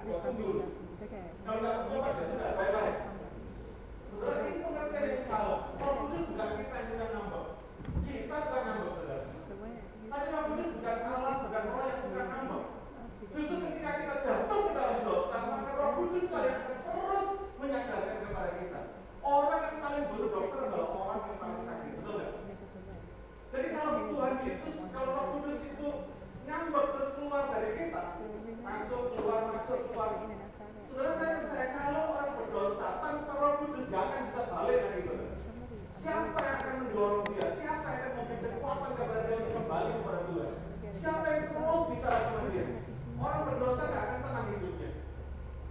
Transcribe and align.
gua 0.00 0.18
tunggu. 0.24 0.50
Kalau 1.42 1.58
nggak 1.58 1.74
bertobat 1.84 2.14
ya 2.16 2.24
sudah, 2.32 2.50
bye-bye. 2.56 2.94
Saudara, 4.08 4.40
ini 4.46 4.62
pengertian 4.62 5.04
yang 5.12 5.24
salah. 5.26 5.60
Roh 5.76 5.92
Kudus 5.98 6.22
bukan 6.30 6.48
kita 6.56 6.74
yang 6.78 6.88
sudah 6.88 7.08
ngambek. 7.12 7.46
Kita 8.06 8.36
bukan 8.46 8.62
ngambek, 8.62 8.92
saudara. 8.96 9.24
Tapi 10.12 10.26
Roh 10.32 10.42
Kudus 10.48 10.68
bukan 10.78 10.96
Allah, 11.02 11.34
bukan 11.42 11.64
orang 11.74 11.88
yang 11.90 12.00
bukan 12.06 12.26
ngambek. 12.30 12.64
Justru 13.32 13.54
ketika 13.64 13.90
kita 13.98 14.14
jatuh 14.22 14.60
ke 14.62 14.72
dalam 14.76 14.98
dosa, 15.02 15.36
maka 15.50 15.72
Roh 15.74 15.90
Kudus 15.98 16.26
lah 16.30 16.42
yang 16.46 16.58
akan 16.62 16.78
terus 16.86 17.26
menyadarkan 17.58 18.16
kepada 18.22 18.50
kita. 18.60 18.80
Orang 19.22 19.62
yang 19.62 19.78
paling 19.82 20.04
butuh 20.12 20.28
dokter 20.30 20.60
adalah 20.68 20.90
orang 20.92 21.20
yang 21.26 21.38
paling 21.40 21.62
sakit, 21.66 21.92
betul 21.98 22.14
nggak? 22.16 22.32
Jadi 23.52 23.68
kalau 23.76 23.94
Tuhan 24.08 24.34
Yesus, 24.46 24.74
kalau 24.94 25.10
Roh 25.12 25.26
Kudus 25.36 25.60
itu 25.66 25.88
ngambek 26.46 26.84
terus 26.94 27.10
keluar 27.18 27.44
dari 27.50 27.70
kita, 27.74 28.02
masuk 28.62 29.02
keluar 29.18 29.40
masuk 29.50 29.78
keluar. 29.90 30.10
Saudara 30.92 31.12
saya 31.16 31.32
percaya 31.40 31.66
kalau 31.72 32.02
orang 32.12 32.30
berdosa 32.36 32.88
tanpa 33.00 33.32
Roh 33.40 33.52
Kudus 33.64 33.88
gak 33.88 34.02
akan 34.12 34.22
bisa 34.28 34.42
balik 34.44 34.78
lagi 34.84 35.00
saudara. 35.08 35.36
Siapa 35.96 36.36
yang 36.36 36.56
akan 36.60 36.74
mendorong 36.84 37.24
dia? 37.32 37.46
Siapa 37.56 37.86
yang 37.88 38.02
akan 38.02 38.12
memberi 38.12 38.38
kekuatan 38.44 38.90
kepada 38.92 39.20
dia 39.24 39.36
untuk 39.40 39.52
kembali 39.56 39.90
kepada 39.96 40.20
Tuhan? 40.28 40.50
Siapa 40.92 41.24
yang 41.32 41.44
terus 41.48 41.82
bicara 41.88 42.18
sama 42.28 42.42
dia? 42.52 42.64
Orang 43.22 43.42
berdosa 43.48 43.82
gak 43.88 44.02
akan 44.04 44.18
tenang 44.20 44.46
hidupnya. 44.52 44.90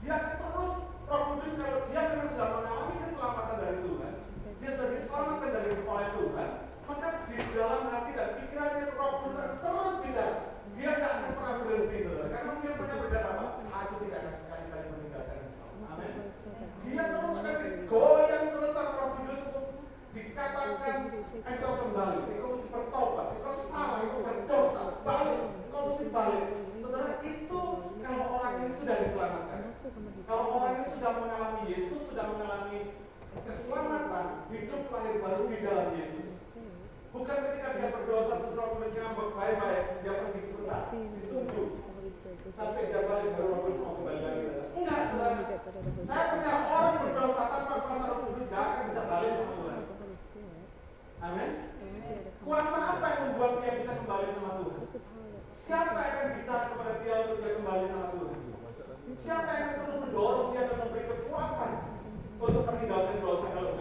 Dia 0.01 0.13
akan 0.17 0.35
terus 0.41 0.73
Roh 1.05 1.21
Kudus 1.29 1.53
kalau 1.59 1.79
dia 1.85 2.01
memang 2.01 2.29
sudah 2.31 2.49
mengalami 2.49 2.95
keselamatan 3.05 3.57
dari 3.61 3.77
Tuhan, 3.83 4.13
dia 4.57 4.69
sudah 4.71 4.89
diselamatkan 4.95 5.49
dari 5.51 5.71
oleh 5.83 6.09
Tuhan, 6.17 6.49
maka 6.87 7.07
di 7.27 7.35
dalam 7.51 7.81
hati 7.91 8.11
dan 8.17 8.29
pikirannya 8.41 8.85
Roh 8.97 9.11
Kudus 9.21 9.37
akan 9.37 9.55
terus 9.61 9.95
bicara. 10.01 10.35
Dia 10.71 10.97
tidak 10.97 11.11
akan 11.13 11.31
pernah 11.37 11.53
berhenti, 11.61 11.97
saudara. 12.07 12.27
Karena 12.31 12.51
dia 12.63 12.73
pernah 12.73 12.95
berkata 13.05 13.29
apa? 13.37 13.45
Aku 13.69 13.93
tidak 14.01 14.19
akan 14.23 14.33
sekali-kali 14.39 14.85
meninggalkan 14.89 15.37
engkau. 15.45 15.69
Amin. 15.91 16.13
Dia 16.81 17.03
terus 17.11 17.33
akan 17.37 17.55
digoyang 17.61 18.45
terus 18.55 18.71
sama 18.71 18.91
Roh 18.95 19.09
Kudus 19.19 19.41
untuk 19.51 19.65
dikatakan 20.15 20.95
engkau 21.21 21.71
kembali, 21.75 22.17
engkau 22.23 22.49
mesti 22.55 22.67
bertobat, 22.71 23.27
engkau 23.35 23.53
salah, 23.53 23.99
engkau 24.07 24.21
berdosa, 24.25 24.83
balik, 25.05 25.41
engkau 25.69 25.81
mesti 25.91 26.05
balik. 26.09 26.45
Saudara 26.81 27.13
itu 27.21 27.61
kalau 28.01 28.25
orang 28.41 28.53
ini 28.57 28.69
sudah 28.73 28.95
diselamatkan, 29.05 29.61
kalau 30.25 30.45
orang 30.57 30.71
ini 30.81 30.85
sudah 30.89 31.11
mengalami 31.13 31.61
Yesus, 31.69 32.01
sudah 32.09 32.25
mengalami 32.25 32.77
keselamatan, 33.45 34.25
hidup 34.49 34.81
lahir 34.89 35.15
baru 35.31 35.47
di 35.47 35.63
dalam 35.63 35.95
Yesus. 35.95 36.27
Bukan 37.15 37.37
ketika 37.39 37.69
dia 37.79 37.87
berdosa 37.95 38.35
terus 38.35 38.55
Roh 38.59 38.67
Kudus 38.75 38.91
ngambek, 38.99 39.27
baik-baik, 39.31 39.85
dia 40.03 40.13
pergi 40.19 40.41
sebentar, 40.43 40.83
ditunggu 40.91 41.63
sampai 42.51 42.91
dia 42.91 43.01
balik 43.07 43.31
baru 43.39 43.47
Roh 43.47 43.59
Kudus 43.63 43.79
mau 43.79 43.95
kembali 43.95 44.19
lagi. 44.27 44.45
Enggak, 44.75 45.01
saudara. 45.07 45.39
Saya 46.03 46.23
percaya 46.35 46.59
orang 46.67 46.99
berdosa 46.99 47.43
tanpa 47.47 47.75
kuasa 47.79 48.05
Roh 48.11 48.19
Kudus 48.27 48.45
gak 48.51 48.59
akan 48.59 48.83
bisa 48.91 49.03
balik 49.07 49.31
sama 49.31 49.51
Tuhan. 49.55 49.79
Amin. 51.21 51.51
Kuasa 52.43 52.77
apa 52.81 53.05
yang 53.07 53.23
membuat 53.31 53.51
dia 53.63 53.73
bisa 53.79 53.93
kembali 54.03 54.27
sama 54.35 54.51
Tuhan? 54.59 54.83
Siapa 55.55 55.95
yang 55.95 56.11
akan 56.11 56.27
bicara 56.35 56.63
kepada 56.75 56.93
dia 56.99 57.15
untuk 57.23 57.37
dia 57.39 57.51
kembali 57.55 57.85
sama 57.87 58.07
Tuhan? 58.11 58.35
Siapa 59.15 59.47
yang 59.47 59.63
akan 59.63 59.75
terus 59.79 59.97
mendorong 60.03 60.47
dia 60.51 60.63
dan 60.67 60.75
memberi 60.83 61.03
kekuatan 61.07 61.71
untuk 62.35 62.63
meninggalkan 62.67 63.17
dosa 63.23 63.47
kalau? 63.55 63.80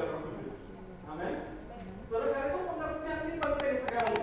Amin. 1.21 1.37
Saudara 2.09 2.49
itu 2.49 2.59
pengertian 2.65 3.19
ini 3.29 3.35
penting 3.37 3.77
sekali. 3.85 4.19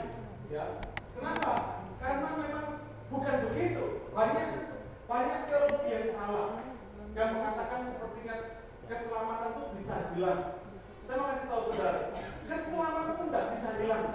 Ya. 0.50 0.66
Kenapa? 1.14 1.54
Karena 2.02 2.30
memang 2.42 2.66
bukan 3.14 3.36
begitu. 3.46 3.84
Banyak 4.18 4.48
banyak 5.06 5.40
teologi 5.46 5.88
yang 5.94 6.08
salah 6.18 6.58
yang 7.14 7.30
mengatakan 7.38 7.80
sepertinya 7.94 8.36
keselamatan 8.90 9.50
itu 9.54 9.64
bisa 9.78 9.96
hilang. 10.18 10.42
Saya 11.06 11.16
mau 11.22 11.28
kasih 11.32 11.48
tahu 11.48 11.62
saudara, 11.72 12.02
keselamatan 12.50 13.14
itu 13.14 13.24
tidak 13.30 13.46
bisa 13.56 13.70
hilang. 13.80 14.06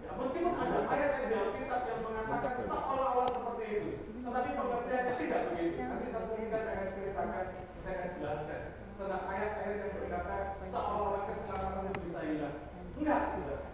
Ya, 0.00 0.10
meskipun 0.16 0.54
ada 0.54 0.78
ayat 0.88 1.10
yang 1.12 1.26
di 1.28 1.34
Alkitab 1.34 1.80
yang 1.84 2.00
mengatakan 2.00 2.52
seolah-olah 2.64 3.28
seperti 3.28 3.64
itu, 3.68 3.90
tetapi 4.22 4.48
pengertiannya 4.56 5.14
tidak 5.18 5.40
begitu. 5.52 5.80
Nanti 5.82 6.06
satu 6.08 6.30
minggu 6.38 6.56
saya 6.56 6.72
akan 6.78 6.88
ceritakan, 6.88 7.46
saya 7.84 7.94
akan 7.98 8.10
jelaskan 8.16 8.69
tentang 9.00 9.24
ayat-ayat 9.32 9.76
yang 9.80 9.92
berkata 9.96 10.60
seolah-olah 10.60 11.24
keselamatan 11.32 11.88
itu 11.88 12.00
bisa 12.04 12.20
hilang. 12.20 12.56
Enggak, 13.00 13.20
saudara. 13.32 13.64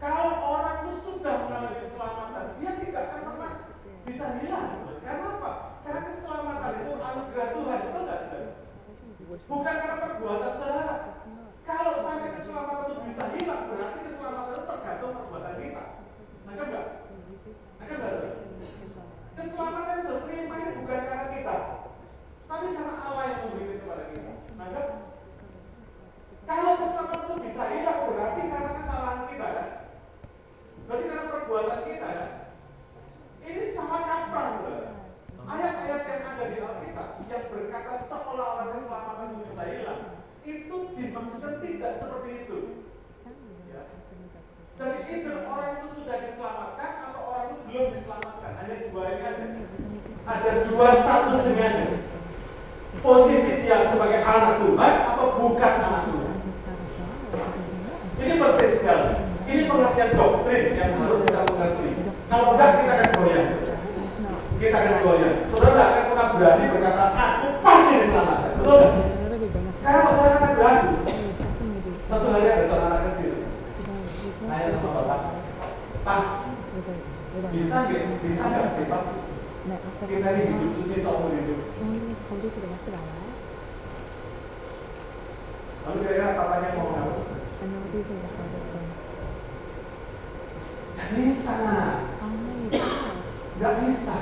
Kalau 0.00 0.32
orang 0.40 0.76
itu 0.88 0.92
sudah 1.04 1.34
mengalami 1.44 1.84
keselamatan, 1.84 2.44
dia 2.56 2.72
tidak 2.80 3.02
akan 3.12 3.20
pernah 3.28 3.52
bisa 4.08 4.26
hilang. 4.40 4.68
Karena 5.04 5.26
apa? 5.36 5.52
Karena 5.84 6.00
keselamatan 6.08 6.72
itu 6.80 6.92
anugerah 6.96 7.48
Tuhan, 7.52 7.78
betul 7.84 8.02
nggak 8.08 8.20
saudara? 8.24 8.50
Bukan 9.28 9.74
karena 9.84 9.96
perbuatan 10.00 10.52
saudara. 10.56 10.96
Kalau 11.68 11.94
sampai 12.00 12.32
keselamatan 12.32 12.84
itu 12.88 12.94
bisa 13.12 13.24
hilang, 13.36 13.62
berarti 13.68 13.98
keselamatan 14.08 14.52
itu 14.56 14.64
tergantung 14.64 15.12
perbuatan 15.12 15.54
kita. 15.60 15.84
Nah, 16.48 16.52
enggak? 16.56 16.86
Nah, 17.76 17.84
kan 17.84 17.96
enggak, 18.00 18.12
saudara? 18.16 18.30
Keselamatan 19.36 19.92
yang 19.92 20.00
sudah 20.08 20.20
terima 20.24 20.54
ini 20.56 20.70
bukan 20.80 21.00
karena 21.04 21.26
kita, 21.36 21.56
tapi 22.48 22.66
karena 22.72 22.94
Allah 22.96 23.24
yang 23.28 23.40
memberikan 23.44 23.78
kepada 23.84 24.04
kita. 24.08 24.32
Nah, 24.58 24.66
kan? 24.74 24.86
Kalau 26.48 26.72
keselamatan 26.80 27.20
itu 27.22 27.34
bisa 27.44 27.62
hilang, 27.68 28.00
berarti 28.08 28.40
karena 28.48 28.70
kesalahan 28.80 29.20
kita, 29.28 29.46
kan? 29.46 29.68
Berarti 30.88 31.04
karena 31.06 31.24
perbuatan 31.30 31.80
kita, 31.86 32.08
kan? 32.08 32.30
Ini 33.44 33.62
sama 33.70 33.98
kaprah, 34.02 34.46
saudara. 34.58 34.90
Ayat-ayat 35.48 36.02
yang 36.04 36.22
ada 36.28 36.44
di 36.50 36.58
Alkitab 36.60 37.08
yang 37.30 37.44
berkata 37.48 37.94
seolah-olah 38.04 38.66
keselamatan 38.74 39.28
itu 39.32 39.40
bisa 39.48 39.64
hilang, 39.64 40.02
itu 40.44 40.76
dimaksudkan 40.98 41.54
tidak 41.62 41.92
seperti 41.96 42.30
itu. 42.44 42.58
Ya. 43.70 43.82
Jadi 44.76 45.00
itu 45.08 45.30
orang 45.48 45.72
itu 45.80 45.88
sudah 45.96 46.16
diselamatkan 46.26 46.90
atau 47.08 47.22
orang 47.32 47.44
itu 47.48 47.60
belum 47.64 47.86
diselamatkan. 47.96 48.50
Hanya 48.60 48.74
dua 48.92 49.04
ini 49.08 49.22
aja. 49.24 49.46
Ada 50.28 50.50
dua 50.68 50.88
status 51.00 51.42
ini 51.48 51.62
aja. 51.64 51.84
Posisi 52.98 53.52
dia 53.64 53.78
sebagai 53.88 54.20
anak 54.20 54.60
Tuhan 54.64 54.94
atau 55.06 55.26
bukan 55.40 55.72
anak 55.80 56.02
Tuhan. 56.04 56.36
Ini 58.20 58.32
penting 58.36 58.72
sekali. 58.76 59.12
Ini 59.48 59.62
pengertian 59.64 60.12
doktrin 60.12 60.76
yang 60.76 60.92
harus 60.92 61.24
kita 61.24 61.40
mengerti. 61.48 61.88
Kalau 62.28 62.52
enggak 62.52 62.84
kita 62.84 62.92
akan 63.00 63.10
goyang. 63.16 63.48
Kita 64.58 64.74
akan 64.74 64.96
goyang. 65.06 65.36
Saudara 65.46 65.70
tidak 65.70 65.86
akan 65.86 66.04
pernah 66.10 66.26
berani 66.34 66.64
berkata, 66.74 67.04
aku 67.14 67.46
pasti 67.62 67.94
diselamatkan. 68.02 68.52
Betul 68.58 68.74
nggak? 68.74 68.92
Karena 69.78 69.98
masyarakat 70.02 70.40
akan 70.42 70.54
ragu. 70.58 70.90
Satu 72.10 72.26
hari 72.34 72.48
ada 72.50 72.64
seorang 72.66 72.90
anak 72.90 73.02
kecil. 73.14 73.32
Nanya 74.48 74.68
sama 74.74 74.90
bapak, 74.96 75.20
Pak, 76.02 76.22
bisa 77.54 77.76
nggak? 77.86 78.02
Bisa 78.26 78.42
nggak 78.42 78.66
sih 78.74 78.84
Pak? 78.90 79.02
Kita 80.08 80.28
ini 80.34 80.40
hidup 80.50 80.70
suci 80.74 80.96
seumur 80.98 81.30
hidup. 81.36 81.60
Lalu 85.84 85.98
kira-kira 86.04 86.36
papanya 86.36 86.76
mau 86.76 86.92
apa? 86.92 87.14
Gak 90.98 91.08
bisa, 91.16 91.52
nak. 91.64 91.92
Gak 93.58 93.74
bisa. 93.80 94.14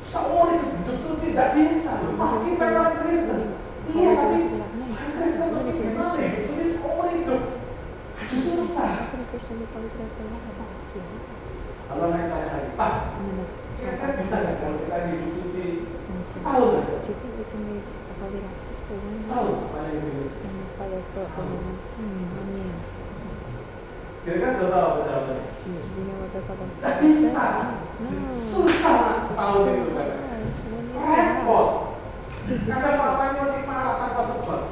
Seumur 0.00 0.46
hidup 0.56 0.70
hidup 0.76 0.98
suci 1.00 1.26
gak 1.32 1.52
bisa. 1.56 1.92
Wah, 2.22 2.38
kita 2.46 2.64
orang 2.70 3.02
Kristen. 3.02 3.58
Iya, 3.90 4.14
tapi 4.14 4.38
orang 4.46 5.10
Kristen 5.18 5.48
itu 5.50 5.74
gimana 5.74 6.14
hidup 6.22 6.46
suci 6.46 6.64
seumur 6.70 7.10
hidup? 7.10 7.42
Aduh 8.14 8.38
susah. 8.38 9.10
Kalau 11.90 12.06
naik 12.14 12.30
tanya 12.30 12.46
lagi, 12.54 12.70
Pak, 12.78 12.94
kira-kira 13.74 14.22
bisa 14.22 14.36
nggak 14.38 14.54
kalau 14.62 14.78
kita 14.86 14.96
hidup 15.10 15.34
suci 15.34 15.64
setahun 16.30 16.78
aja? 16.78 16.94
Setahun 19.18 19.56
paling 19.74 19.98
dulu. 19.98 20.30
Kira-kira 24.22 24.50
sudah 24.54 24.70
tahu 24.70 24.86
apa 24.86 25.00
jawabannya? 25.10 25.46
Gak 26.78 26.94
bisa. 27.02 27.46
Susah 28.30 28.94
nak 29.10 29.26
setahun 29.26 29.66
itu 29.74 29.90
kan. 29.90 30.08
Repot. 31.02 31.31
Kadang 32.42 32.98
papanya 32.98 33.38
masih 33.38 33.62
marah 33.70 33.94
tanpa 34.02 34.22
sebab. 34.26 34.62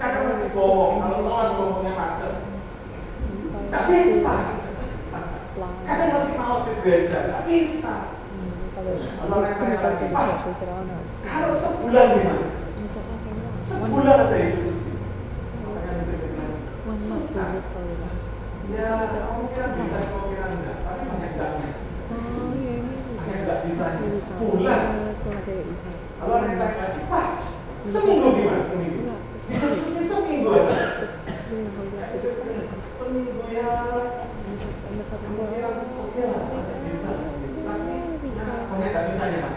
Kadang 0.00 0.24
masih 0.32 0.48
bohong. 0.56 0.94
Kalau 1.04 1.18
telat 1.20 1.48
bohongnya 1.60 1.92
macet. 1.92 2.34
Gak 3.68 3.84
bisa. 3.92 4.36
Kadang 5.84 6.10
masih 6.16 6.32
malas 6.40 6.64
di 6.64 6.72
gereja. 6.80 7.18
Gak 7.28 7.44
bisa. 7.44 7.94
Kalau 8.78 9.38
Pak, 10.08 11.48
sebulan 11.58 12.06
gimana? 12.14 12.48
Sebulan 13.58 14.22
aja 14.24 14.36
hidup 14.38 14.64
suci. 14.64 14.92
Susah. 16.98 17.48
Ya, 18.68 18.90
kemungkinan 19.12 19.70
bisa, 19.76 19.98
kemungkinan 20.08 20.50
enggak. 20.62 20.76
Tapi 20.86 21.00
banyak 21.04 21.30
enggaknya. 21.36 21.70
bisa 23.68 23.86
sebulan. 24.24 24.82
Kalau 26.18 26.34
ada 26.34 26.50
yang 26.50 26.58
tanya 26.58 27.06
Pak, 27.06 27.26
seminggu 27.86 28.28
gimana? 28.34 28.66
Seminggu. 28.66 29.06
Suci 29.48 30.02
seminggu 30.02 30.50
aja. 30.50 31.06
Seminggu 32.98 33.42
ya. 33.54 33.70
Kira 35.48 35.70
oke 35.78 36.22
lah, 36.26 36.42
masih 36.50 36.78
bisa. 36.90 37.10
Tapi 37.14 37.94
banyak 38.68 38.90
nggak 38.90 39.06
bisa 39.14 39.22
ya, 39.30 39.38
Pak. 39.46 39.54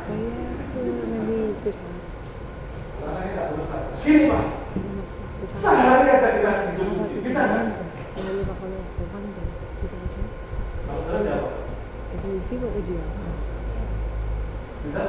Gini, 4.06 4.24
Pak. 4.30 4.46
Sehari 5.58 6.08
aja 6.14 6.30
kita 6.38 6.52
hidup 6.78 6.88
suci, 6.94 7.18
bisa 7.26 7.42
nggak? 7.42 7.82
Kalau 10.86 11.02
saya 11.10 11.22
jawab, 11.26 11.54
bisa? 14.86 15.04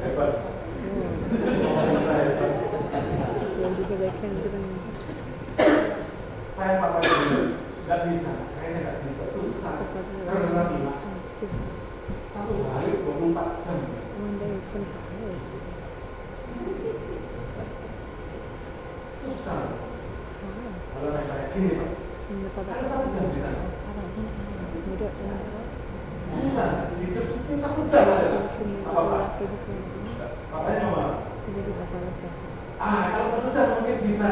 Hebat. 0.00 0.32
Bisa 1.30 2.12
hebat. 2.18 2.50
Saya 6.50 6.82
pakai 6.82 7.02
dulu. 7.06 7.40
Nggak 7.86 8.00
bisa. 8.10 8.32
Kayaknya 8.58 8.78
nggak 8.82 8.98
bisa. 9.06 9.22
Susah. 9.30 9.74
Karena 10.26 10.62
gimana? 10.66 11.14
Satu 12.34 12.54
hari 12.74 12.90
24 13.06 13.62
jam. 13.62 13.78
Susah. 19.14 19.60
Kalau 20.90 21.10
saya 21.14 21.24
kayak 21.28 21.54
Pak. 21.54 21.99
Bisa. 26.30 26.64
Hidup. 27.02 27.26
Apa, 28.86 29.00
Pak? 29.10 29.24
Makanya 30.50 30.78
cuma, 30.82 31.04
ah 32.78 33.02
kalau 33.10 33.26
mungkin 33.50 33.96
bisa. 34.06 34.28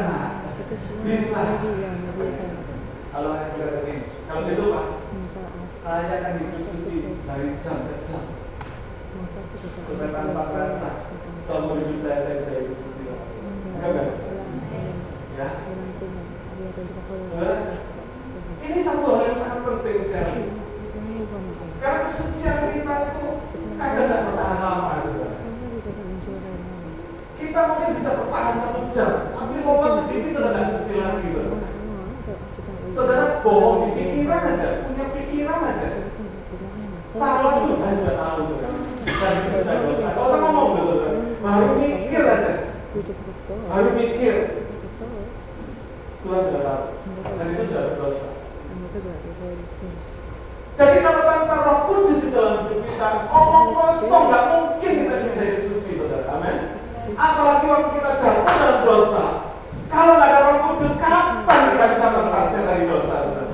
Bisa. 1.03 1.39
Kalau 3.09 3.31
begini, 3.35 3.95
kalau 4.29 4.41
Pak, 4.71 4.87
saya 5.75 6.15
akan 6.23 6.39
suci 6.63 6.95
dari 7.27 7.47
jam 7.59 7.77
ke 7.83 7.95
jam. 8.07 8.23
Supaya 9.83 10.09
tanpa 10.15 10.43
hidup 11.83 11.99
saya, 11.99 12.47
suci. 12.79 13.01
Enggak, 13.75 13.91
enggak? 13.91 14.07
Ya. 15.35 15.47
Ini 18.59 18.79
satu 18.83 19.03
hal 19.07 19.31
yang 19.31 19.39
sangat 19.39 19.63
penting 19.63 20.03
sekali. 20.03 20.51
Karena 21.79 22.03
kesucian 22.03 22.75
kita 22.75 22.95
itu 23.15 23.25
kadang 23.79 24.05
tidak 24.11 24.25
bertahan 24.27 24.59
lama, 24.59 24.99
saudara. 24.99 25.39
Kita 27.39 27.59
mungkin 27.63 27.95
bisa 27.95 28.11
bertahan 28.19 28.55
satu 28.59 28.81
jam, 28.91 29.31
tapi 29.31 29.55
lolos 29.63 30.03
sedikit 30.03 30.35
sudah 30.35 30.51
tidak 30.51 30.67
suci 30.75 30.93
lagi, 30.99 31.27
saudara. 31.31 31.67
Saudara 32.91 33.25
bohong 33.39 33.79
di 33.87 33.91
pikiran 33.95 34.43
aja, 34.51 34.83
punya 34.83 35.05
pikiran 35.15 35.63
aja. 35.63 35.87
Salah 37.15 37.63
Tuhan 37.63 37.93
sudah 38.03 38.15
tahu, 38.19 38.39
saudara. 38.51 38.77
Dan 39.07 39.35
sudah 39.47 39.77
dosa. 39.87 40.07
Kalau 40.11 40.27
usah 40.27 40.39
ngomong, 40.43 40.69
saudara. 40.83 41.09
Baru 41.39 41.67
mikir 41.79 42.23
aja. 42.27 42.51
Baru 43.47 43.89
mikir. 43.95 44.35
Tuhan 46.29 46.45
sudah 46.45 46.61
tahu. 46.61 46.83
Dan 47.41 47.47
itu 47.57 47.63
sudah 47.73 47.83
berdosa. 47.89 48.27
Jadi 50.77 50.95
kalau 51.01 51.21
tanpa 51.25 51.55
roh 51.65 51.79
kudus 51.89 52.21
di 52.21 52.29
dalam 52.29 52.69
hidup 52.69 52.85
kita, 52.85 53.09
omong 53.33 53.73
kosong 53.73 54.23
nggak 54.29 54.45
mungkin 54.53 54.91
kita 55.01 55.15
bisa 55.25 55.41
hidup 55.41 55.63
suci, 55.73 55.91
saudara. 55.97 56.29
Amin. 56.37 56.57
Apalagi 57.17 57.65
waktu 57.65 57.89
kita 57.97 58.11
jatuh 58.21 58.45
dalam 58.45 58.79
dosa. 58.85 59.25
Kalau 59.89 60.13
nggak 60.21 60.29
ada 60.29 60.41
roh 60.45 60.57
kudus, 60.69 60.93
kapan 61.01 61.61
kita 61.73 61.85
bisa 61.97 62.07
mentasnya 62.13 62.61
dari 62.61 62.83
dosa, 62.85 63.15
saudara? 63.25 63.49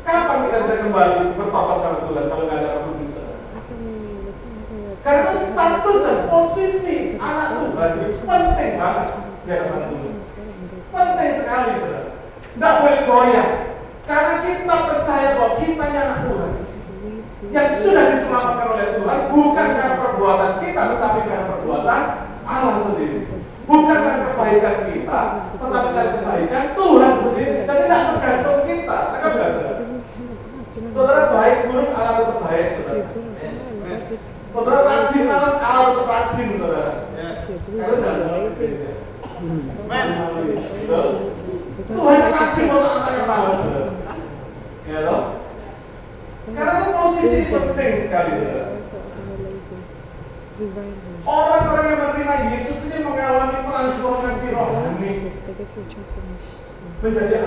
Kapan 0.00 0.38
kita 0.48 0.56
bisa 0.64 0.74
kembali 0.80 1.16
bertobat 1.36 1.78
sama 1.84 1.98
Tuhan 2.08 2.24
kalau 2.32 2.42
nggak 2.48 2.58
ada 2.64 2.70
roh 2.72 2.82
kudus, 2.88 3.10
saudara? 3.12 3.38
Karena 5.04 5.32
status 5.36 5.98
dan 6.00 6.18
posisi 6.32 6.96
anak 7.20 7.48
Tuhan 7.60 7.90
itu 8.08 8.24
penting 8.24 8.72
banget 8.80 9.08
di 9.44 9.48
hadapan 9.52 9.80
Tuhan. 9.92 10.14
Penting 10.90 11.32
sekali, 11.38 11.70
saudara. 11.78 12.10
Nggak 12.58 12.74
boleh 12.82 13.00
goyah. 13.06 13.48
Karena 14.10 14.34
kita 14.42 14.76
percaya 14.90 15.28
bahwa 15.38 15.50
kita 15.62 15.84
ini 15.86 15.98
anak 16.02 16.18
Tuhan. 16.26 16.52
Yang 17.50 17.68
sudah 17.80 18.04
diselamatkan 18.12 18.68
oleh 18.74 18.86
Tuhan 19.00 19.18
bukan 19.32 19.68
karena 19.72 19.96
perbuatan 20.02 20.52
kita, 20.60 20.82
tetapi 20.92 21.18
karena 21.24 21.44
perbuatan 21.56 22.02
Allah 22.44 22.76
sendiri. 22.84 23.18
Bukan 23.70 23.98
karena 24.02 24.34
kebaikan 24.34 24.76
kita, 24.90 25.20
tetapi 25.56 25.88
karena 25.94 26.12
kebaikan 26.18 26.64
Tuhan 26.74 27.12
sendiri. 27.22 27.56
Jadi 27.64 27.82
tidak 27.86 28.02
tergantung 28.10 28.60
kita. 28.66 28.98
Kan 29.14 29.30
enggak, 29.30 29.50
saudara? 29.54 29.74
Saudara 30.90 31.22
baik 31.30 31.58
buruk 31.70 31.90
Allah 31.94 32.14
tetap 32.18 32.38
baik, 32.44 32.66
saudara. 32.76 33.02
Saudara 34.50 34.80
rajin 34.82 35.22
malas 35.30 35.56
Allah 35.62 35.90
tetap 35.94 36.10
rajin, 36.10 36.48
saudara. 36.58 36.92
Karena 37.70 37.96
jangan? 38.02 38.99
Tuhan 41.88 42.20
anak 42.20 43.12
yang 43.16 43.24
malas. 43.24 43.58
Ya 44.84 44.98
toh? 45.08 45.22
Karena 46.50 46.92
posisi 46.92 47.48
penting 47.48 47.92
sekali, 48.04 48.30
saudara. 48.36 48.76
Orang-orang 51.24 51.86
yang 51.88 52.00
menerima 52.04 52.34
Yesus 52.52 52.84
ini 52.92 53.00
mengalami 53.00 53.64
transformasi 53.64 54.46
rohani 54.52 55.32
menjadi. 57.00 57.40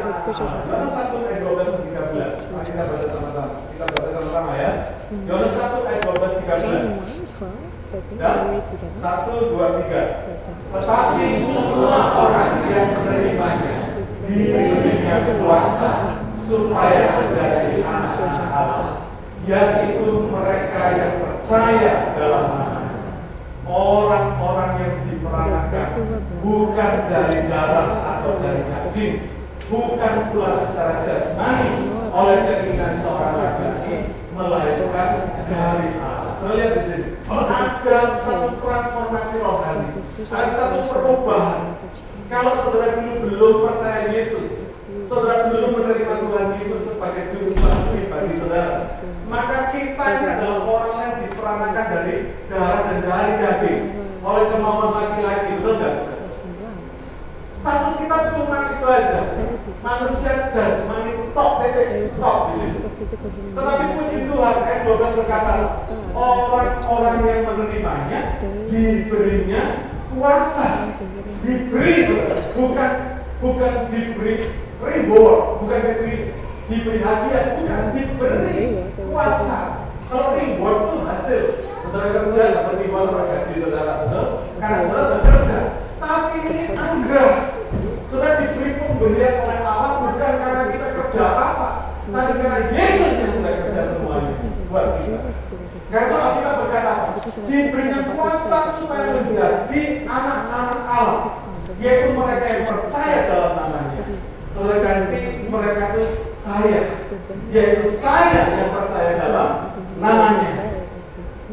Yohanes 0.66 0.98
1 0.98 1.30
ayat 1.30 1.46
12 1.46 1.78
dan 1.78 1.82
13. 1.94 2.50
Mari 2.50 2.66
kita 2.74 2.84
baca 2.90 3.06
sama-sama. 3.06 3.54
Kita 3.70 3.86
baca 3.86 4.10
sama-sama 4.18 4.52
ya. 4.58 4.98
Yohanes 5.30 5.54
1 5.62 5.90
ayat 5.94 6.02
12 6.10 6.42
13. 6.42 7.33
Dan 7.94 8.66
1 8.98 9.54
2 9.54 9.86
3. 9.86 10.26
Tetapi 10.74 11.26
semua 11.46 12.00
orang 12.26 12.66
yang 12.66 12.90
menerimanya 12.98 14.02
diberinya 14.26 15.38
kuasa 15.38 15.92
supaya 16.42 17.22
menjadi 17.22 17.86
anak 17.86 18.18
Allah, 18.50 19.14
yaitu 19.46 20.26
mereka 20.26 20.82
yang 20.98 21.14
percaya 21.22 22.18
dalam 22.18 22.46
nama. 22.58 22.82
Orang-orang 23.70 24.72
yang 24.82 24.96
diperanakan 25.14 25.90
bukan 26.42 26.94
dari 27.14 27.46
darah 27.46 28.18
atau 28.18 28.42
dari 28.42 28.62
daging, 28.74 29.30
bukan 29.70 30.34
pula 30.34 30.66
secara 30.66 31.06
jasmani 31.06 31.94
oleh 32.10 32.42
keinginan 32.50 32.98
seorang 33.06 33.38
laki-laki, 33.38 34.18
melainkan 34.34 35.30
dari 35.46 35.90
Allah. 36.02 36.34
Saya 36.42 36.54
lihat 36.58 36.74
di 36.76 36.84
sini, 36.90 37.08
ada 37.30 38.02
satu 38.20 38.60
transformasi 38.60 39.36
rohani, 39.40 39.90
ada 40.28 40.50
satu 40.52 40.80
perubahan. 40.92 41.80
Kalau 42.28 42.54
saudara 42.66 43.00
dulu 43.00 43.14
belum 43.30 43.56
percaya 43.64 44.12
Yesus, 44.12 44.68
saudara 45.08 45.54
belum 45.54 45.72
menerima 45.78 46.16
Tuhan 46.20 46.48
Yesus 46.60 46.82
sebagai 46.92 47.32
juru 47.32 47.54
selamat 47.56 47.86
pribadi 47.94 48.32
saudara, 48.36 48.98
maka 49.30 49.72
kita 49.72 50.06
ini 50.20 50.28
adalah 50.28 50.60
orang 50.68 50.96
yang 51.00 51.16
diperanakan 51.28 51.88
dari 51.96 52.16
darah 52.52 52.82
dan 52.90 52.98
dari 53.06 53.32
daging 53.40 53.82
oleh 54.24 54.46
kemauan 54.52 54.92
laki-laki, 54.96 55.52
betul 55.60 55.74
nggak 55.80 55.94
saudara? 56.00 56.23
Status 57.64 57.96
kita 57.96 58.18
cuma 58.36 58.76
itu 58.76 58.84
aja, 58.84 59.24
manusia 59.80 60.52
jasmani 60.52 61.32
tok 61.32 61.64
titik 61.64 62.12
stop 62.12 62.52
di 62.52 62.76
situ. 62.76 62.92
Tetapi 63.56 63.84
puji 63.96 64.28
Tuhan, 64.28 64.56
ayat 64.68 64.84
12 64.84 65.20
berkata, 65.24 65.88
orang-orang 66.12 67.24
yang 67.24 67.42
menerimanya 67.48 68.20
diberinya 68.68 69.64
kuasa, 70.12 70.92
diberi 71.40 72.12
bukan 72.52 72.92
bukan 73.40 73.74
diberi 73.96 74.52
reward, 74.84 75.64
bukan 75.64 75.80
diberi 75.88 76.36
diberi 76.68 77.00
hadiah, 77.00 77.64
bukan 77.64 77.82
diberi 77.96 78.60
kuasa. 79.08 79.88
Kalau 80.12 80.36
reward 80.36 80.80
itu 80.92 80.98
hasil, 81.08 81.44
saudara 81.80 82.12
kerja 82.12 82.44
dapat 82.60 82.76
reward 82.84 83.08
dapat 83.08 83.26
gaji 83.32 83.54
saudara, 83.64 83.94
betul? 84.04 84.28
Karena 84.60 84.78
saudara 84.84 85.04
sudah 85.08 85.24
kerja. 85.32 85.60
Tapi 86.04 86.36
ini 86.52 86.76
anugerah 86.76 87.53
pemberian 88.90 89.36
oleh 89.44 89.60
Allah 89.64 89.92
bukan 90.02 90.34
karena 90.40 90.64
kita 90.72 90.88
kerja 90.96 91.22
apa-apa, 91.34 91.70
tapi 92.10 92.32
karena 92.40 92.60
Yesus 92.72 93.14
yang 93.22 93.32
sudah 93.38 93.54
kerja 93.64 93.82
semuanya 93.94 94.34
buat 94.68 94.86
kita. 95.00 95.20
Karena 95.94 96.08
kalau 96.10 96.30
kita 96.42 96.52
berkata, 96.58 96.94
diberikan 97.46 98.04
kuasa 98.18 98.60
supaya 98.82 99.06
menjadi 99.14 99.82
anak-anak 100.10 100.82
Allah, 100.90 101.26
yaitu 101.78 102.10
mereka 102.18 102.46
yang 102.50 102.66
percaya 102.66 103.20
dalam 103.30 103.52
namanya. 103.62 104.04
Saudara 104.54 104.82
ganti 104.82 105.22
mereka 105.50 105.84
itu 105.94 106.02
saya, 106.34 106.82
yaitu 107.54 107.86
saya 107.94 108.58
yang 108.58 108.74
percaya 108.74 109.12
dalam 109.22 109.50
namanya. 110.02 110.52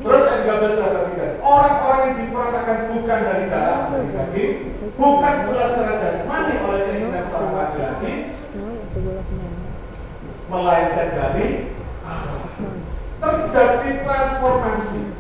Terus 0.01 0.25
ayat 0.25 0.45
13 0.49 0.81
sampai 0.81 1.20
orang-orang 1.51 2.01
yang 2.07 2.17
diperatakan 2.23 2.79
bukan 2.95 3.21
dari 3.27 3.47
dari 3.51 4.09
daging, 4.15 4.55
bukan 4.95 5.35
pula 5.51 5.65
secara 5.75 5.95
jasmani 5.99 6.55
oleh 6.63 6.81
keinginan 6.87 7.25
seorang 7.27 7.55
laki-laki, 7.59 8.13
melainkan 10.47 11.09
dari. 11.19 11.49
Terjadi 13.21 14.01
transformasi, 14.01 15.13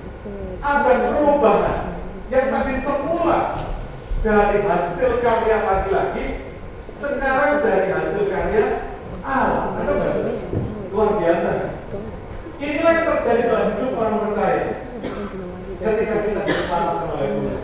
ada 0.64 1.12
perubahan 1.12 2.00
yang 2.32 2.48
tadi 2.48 2.74
semula 2.80 3.40
dari 4.24 4.64
hasil 4.64 5.20
karya 5.20 5.56
laki-laki, 5.68 6.24
sekarang 6.96 7.60
dari 7.60 7.92
hasil 7.92 8.24
karya 8.32 8.64
Allah. 9.20 9.76
Ada? 9.84 9.92
Luar 10.96 11.20
biasa. 11.20 11.76
Inilah 12.56 12.92
yang 12.96 13.06
terjadi 13.12 13.42
dalam 13.52 13.68
hidup 13.76 13.92
orang 14.00 14.16
percaya. 14.24 14.89
Ketika 15.80 16.14
kita 16.28 16.40
diselamatkan 16.44 17.08
oleh 17.16 17.28
Tuhan. 17.40 17.60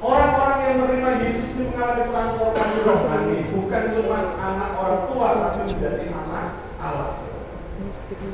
Orang-orang 0.00 0.58
yang 0.64 0.76
menerima 0.80 1.10
Yesus 1.28 1.48
ini 1.56 1.72
mengalami 1.72 2.08
transformasi 2.08 2.78
rohani, 2.84 3.38
bukan 3.52 3.82
cuma 3.92 4.18
anak 4.36 4.70
orang 4.80 5.02
tua, 5.12 5.28
tapi 5.48 5.60
menjadi 5.72 6.08
anak 6.12 6.46
Allah. 6.80 7.16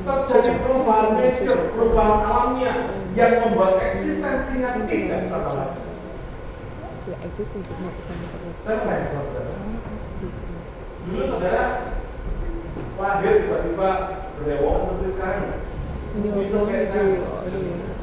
Terjadi 0.03 0.51
perubahan 0.63 1.15
nature, 1.15 1.71
perubahan 1.71 2.19
alamnya 2.27 2.73
yang 3.15 3.33
membuat 3.43 3.79
eksistensinya 3.83 4.83
tidak 4.87 5.27
sama 5.31 5.47
lagi. 5.47 5.79
Dulu 11.07 11.23
saudara 11.23 11.63
lahir 12.99 13.33
tiba-tiba 13.47 13.89
berlewong 14.35 14.75
seperti 14.91 15.07
sekarang. 15.15 15.47
Kan? 16.17 16.25
Gitu. 16.25 16.41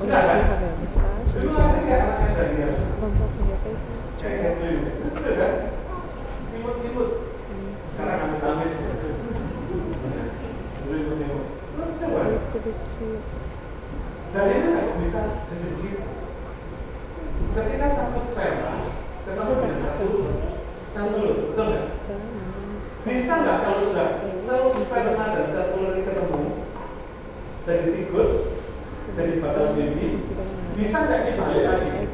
Kan? 0.07 0.15
Kan? 14.35 14.75
Kok 14.85 14.97
bisa 15.03 15.21
jadi 15.51 15.67
begitu? 15.75 16.07
Ketika 17.55 17.87
satu 17.91 18.19
sperma 18.23 18.75
ketemu 19.27 19.53
dengan 19.59 19.79
satu 19.83 20.09
sel 20.95 21.07
telur, 21.11 21.35
betul 21.51 21.65
nggak? 21.67 21.87
Bisa 23.05 23.35
nggak 23.43 23.59
kalau 23.63 23.81
sudah 23.83 24.09
sel 24.39 24.63
sperma 24.71 25.25
dan 25.35 25.47
sel 25.51 25.67
telur 25.75 25.94
jadi 27.65 27.87
sigut, 27.89 28.61
jadi 29.17 29.41
bakal 29.41 29.73
baby, 29.73 30.21
bisa 30.77 30.97
nggak 31.01 31.21
dibalik 31.33 31.65
lagi? 31.65 32.13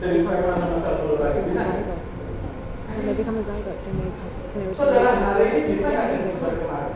Jadi 0.00 0.16
sama 0.24 0.80
sel 0.80 0.94
telur 0.96 1.20
lagi, 1.20 1.40
bisa 1.44 1.60
nggak? 1.60 2.00
Saudara 4.72 5.12
hari 5.20 5.44
ini 5.52 5.60
bisa 5.76 5.88
nggak 5.92 6.06
jadi 6.08 6.24
seperti 6.32 6.56
kemarin? 6.64 6.94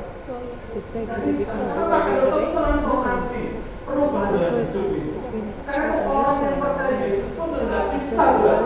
Kenapa 0.77 1.97
ada 2.05 2.23
satu 2.29 2.49
transformasi 2.53 3.43
perubahan 3.85 4.31
dalam 4.37 4.55
hidup 4.61 4.87
itu? 4.97 5.21
Karena 5.69 5.97
orang 6.05 6.37
yang 6.41 6.57
percaya 6.61 6.97
Yesus 7.05 7.31
pun 7.37 7.49
sudah 7.53 7.83
bisa 7.93 8.25
sudah. 8.41 8.61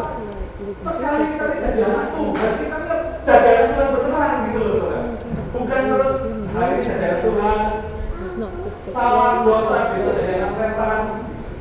Sekali 0.81 1.25
kita 1.35 1.47
jadi 1.59 1.81
anak 1.83 2.09
Tuhan, 2.15 2.53
kita 2.63 2.77
nggak 2.79 3.01
jadi 3.27 3.49
anak 3.59 3.71
Tuhan 3.75 3.89
beneran 3.91 4.35
gitu 4.47 4.61
loh. 4.63 5.03
Bukan 5.51 5.83
terus 5.91 6.15
hari 6.55 6.71
ini 6.79 6.83
jadi 6.87 7.05
anak 7.11 7.21
Tuhan, 7.27 7.59
salah 8.91 9.47
dosa 9.47 9.95
bisa 9.95 10.11
jadi 10.19 10.43
anak 10.43 10.53
setan, 10.59 11.03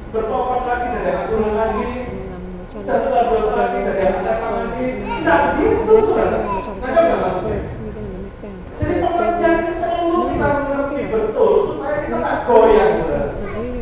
bertobat 0.09 0.61
lagi 0.65 0.85
jadi 0.97 1.07
anak 1.13 1.25
Tuhan 1.29 1.53
lagi, 1.53 1.89
jatuhlah 2.73 3.23
dosa 3.29 3.51
lagi 3.53 3.77
jadi 3.85 4.01
anak 4.09 4.21
setan 4.25 4.51
lagi. 4.57 4.85
Tidak 5.05 5.41
gitu 5.61 5.93
saudara. 6.09 6.39
Nah, 6.41 6.89
nggak 6.89 7.19
maksudnya. 7.21 7.59
Jadi 8.79 8.93
pengertian 9.03 9.55
ini 9.59 9.71
perlu 9.77 10.19
kita 10.31 10.49
mengerti 10.57 11.01
betul 11.11 11.51
supaya 11.69 11.95
kita 12.01 12.15
nggak 12.17 12.37
goyang. 12.49 12.93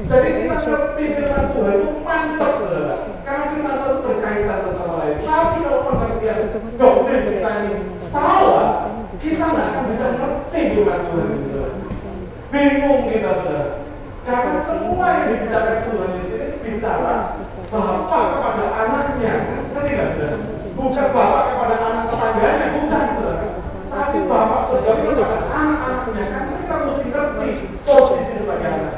Jadi 0.08 0.30
kita 0.39 0.56
ngerti 0.63 1.04
firman 1.16 1.46
Tuhan 1.51 1.75
itu 1.77 1.92
mantap 2.04 2.51
saudara. 2.60 2.96
Karena 3.24 3.44
firman 3.51 3.75
Tuhan 3.80 3.98
berkaitan 4.04 4.58
satu 4.60 4.70
sama 4.75 4.94
lain. 5.04 5.16
Tapi 5.24 5.58
kalau 5.63 5.82
pengertian 5.88 6.38
doktrin 6.75 7.22
kita 7.32 7.51
ini 7.63 7.74
salah, 7.96 8.68
kita 9.24 9.46
nggak 9.46 9.68
akan 9.72 9.84
bisa 9.92 10.06
ngerti 10.20 10.60
firman 10.75 11.01
Tuhan. 11.08 11.30
Bingung 12.48 13.06
semua 15.27 15.36
yang 15.36 15.43
dibicarakan 15.43 15.79
Tuhan 15.91 16.10
di 16.15 16.24
sini 16.24 16.48
bicara 16.63 17.15
bapak 17.67 18.24
kepada 18.31 18.65
anaknya, 18.79 19.34
ngerti 19.75 19.91
nggak 19.91 20.10
saudara? 20.15 20.38
Bukan 20.77 21.07
bapak 21.12 21.43
kepada 21.51 21.75
anak 21.84 22.03
tetangganya, 22.07 22.67
bukan 22.79 23.05
saudara. 23.12 23.48
Tapi 23.91 24.17
bapak 24.24 24.62
saudara 24.72 25.00
kepada 25.03 25.39
anak-anaknya, 25.51 26.24
kan 26.31 26.43
kita 26.48 26.75
mesti 26.88 27.05
ngerti 27.12 27.48
posisi 27.84 28.34
sebagai 28.39 28.67
anak. 28.72 28.96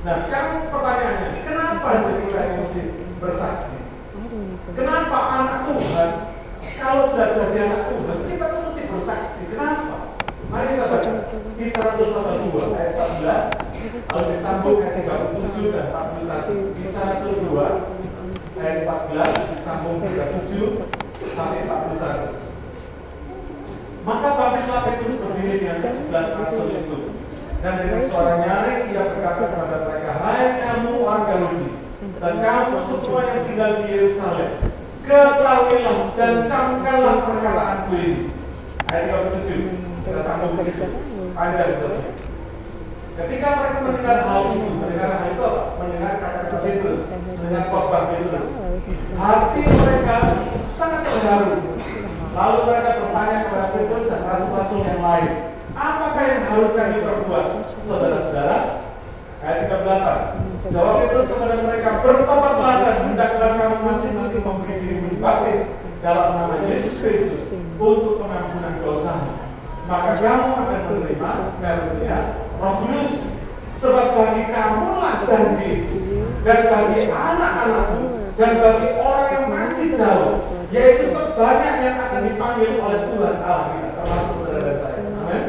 Nah 0.00 0.16
sekarang 0.26 0.54
pertanyaannya, 0.72 1.28
kenapa 1.46 1.88
sih 2.02 2.14
kita 2.26 2.40
mesti 2.58 2.80
bersaksi? 3.22 3.78
Kenapa 4.74 5.18
anak 5.38 5.58
Tuhan, 5.70 6.10
kalau 6.80 7.02
sudah 7.12 7.28
jadi 7.36 7.58
anak 7.68 7.82
Tuhan, 7.92 8.18
kita 8.24 8.44
tuh 8.48 8.60
mesti 8.64 8.82
bersaksi. 8.88 9.42
Kenapa? 9.52 9.96
Mari 10.50 10.74
kita 10.74 10.86
baca 10.90 11.10
Kisah 11.60 11.82
Rasul 11.84 12.08
pasal 12.10 12.34
2 12.50 12.74
ayat 12.74 12.92
14 13.22 14.10
lalu 14.10 14.24
disambung 14.34 14.82
ayat 14.82 14.94
37 15.06 15.70
dan 15.70 15.86
41. 15.94 16.74
Kisah 16.80 17.02
Rasul 17.06 17.34
2 17.46 18.58
ayat 18.58 18.78
14 18.82 19.50
disambung 19.54 19.96
37 20.02 20.90
sampai 21.36 21.68
41. 21.70 22.34
Maka 24.00 24.28
bangkitlah 24.32 24.80
Petrus 24.88 25.20
berdiri 25.20 25.54
dengan 25.60 25.84
sebelas 25.84 26.28
rasul 26.40 26.72
itu 26.72 26.98
dan 27.60 27.74
dengan 27.84 28.02
suara 28.08 28.34
nyaring 28.40 28.88
ia 28.90 29.02
berkata 29.12 29.42
kepada 29.52 29.76
mereka, 29.84 30.10
Hai 30.24 30.56
kamu 30.56 31.04
orang 31.04 31.24
Yahudi 31.28 31.68
dan 32.16 32.34
kamu 32.40 32.80
semua 32.80 33.20
yang 33.28 33.44
tinggal 33.44 33.70
di 33.84 33.86
Yerusalem, 33.92 34.50
ketahuilah 35.04 35.98
dan 36.16 36.48
camkanlah 36.48 37.16
Ayat 38.90 39.30
37, 39.38 40.02
kita 40.02 40.20
sambung 40.26 40.58
di 40.58 40.66
situ, 40.66 40.86
panjang 41.30 41.78
itu. 41.78 41.88
Ketika 43.14 43.48
mereka 43.54 43.78
mendengar 43.86 44.18
hal 44.26 44.40
itu, 44.50 44.68
mendengar 44.82 45.08
hal 45.14 45.26
itu 45.30 45.42
apa? 45.46 45.62
Mendengar 45.78 46.12
kata-kata 46.18 46.58
Petrus, 46.64 47.02
mendengar 47.38 47.64
khotbah 47.70 48.10
Petrus, 48.10 48.48
hati 49.14 49.62
mereka 49.62 50.16
sangat 50.66 51.02
terharu. 51.06 51.54
Lalu 52.30 52.58
mereka 52.66 52.90
bertanya 52.98 53.36
kepada 53.46 53.66
Petrus 53.74 54.04
dan 54.10 54.20
rasul-rasul 54.26 54.80
yang 54.82 55.02
lain, 55.02 55.30
apakah 55.78 56.24
yang 56.26 56.42
harus 56.50 56.72
kami 56.74 56.98
perbuat, 57.02 57.46
saudara-saudara? 57.86 58.56
Ayat 59.40 59.70
38. 59.70 60.74
Jawab 60.74 60.94
Petrus 61.06 61.26
kepada 61.30 61.56
mereka, 61.62 61.90
bertobatlah 62.02 62.76
dan 62.84 62.96
hendaklah 63.06 63.50
kamu 63.54 63.76
masing-masing 63.86 64.42
memberi 64.42 64.74
diri 64.82 64.98
dibaptis 65.14 65.60
dalam 66.00 66.28
nama 66.32 66.56
Yesus 66.64 66.96
Kristus 67.04 67.44
untuk 67.76 68.24
pengampunan 68.24 68.80
dosa. 68.80 69.36
Maka 69.84 70.16
kamu 70.16 70.44
akan 70.54 70.80
menerima 70.88 71.30
karunia 71.60 72.18
Roh 72.60 72.74
Kudus. 72.84 73.14
Sebab 73.80 74.12
bagi 74.12 74.44
kamulah 74.52 75.24
janji 75.24 75.88
dan 76.44 76.60
bagi 76.68 77.08
anak-anakmu 77.08 78.28
dan 78.36 78.60
bagi 78.60 78.88
orang 78.92 79.28
yang 79.32 79.46
masih 79.48 79.96
jauh, 79.96 80.36
yaitu 80.68 81.08
sebanyak 81.08 81.74
yang 81.80 81.96
akan 81.96 82.28
dipanggil 82.28 82.76
oleh 82.76 83.08
Tuhan 83.08 83.36
Allah 83.40 83.72
kita, 83.72 83.88
termasuk 83.96 84.32
saudara 84.36 84.60
dan 84.60 84.76
saya. 84.84 85.00
Amin. 85.00 85.42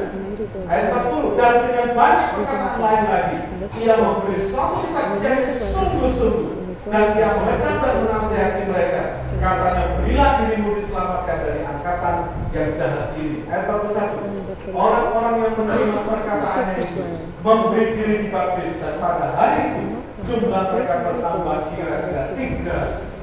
Ayat 0.64 0.86
40 0.96 1.36
dan 1.36 1.54
dengan 1.60 1.88
banyak 1.92 2.28
perkataan 2.40 2.80
lain 2.80 3.04
lagi, 3.12 3.38
ia 3.84 3.94
memberi 4.00 4.40
suatu 4.48 4.76
kesaksian 4.88 5.36
yang 5.52 5.56
sungguh-sungguh 5.60 6.61
dan 6.90 7.14
ia 7.14 7.30
mengecam 7.38 7.76
dan 7.78 7.96
menasihati 8.02 8.62
mereka. 8.66 9.02
Katanya 9.38 9.86
berilah 10.02 10.32
dirimu 10.42 10.70
diselamatkan 10.82 11.38
dari 11.46 11.62
angkatan 11.62 12.16
yang 12.54 12.74
jahat 12.74 13.14
ini. 13.18 13.46
Ayat 13.46 13.70
41. 13.70 14.74
Orang-orang 14.74 15.36
yang 15.46 15.54
menerima 15.58 16.00
perkataannya 16.06 16.78
itu 16.82 17.04
memberi 17.42 17.86
diri 17.94 18.16
dibaptis 18.26 18.78
dan 18.82 18.98
pada 18.98 19.34
hari 19.38 19.78
itu 19.78 19.98
jumlah 20.26 20.64
mereka 20.74 20.96
bertambah 21.06 21.58
kira-kira 21.74 22.24
tiga 22.38 22.78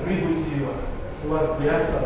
ribu 0.07 0.31
jiwa. 0.38 0.75
Luar 1.27 1.59
biasa. 1.59 1.99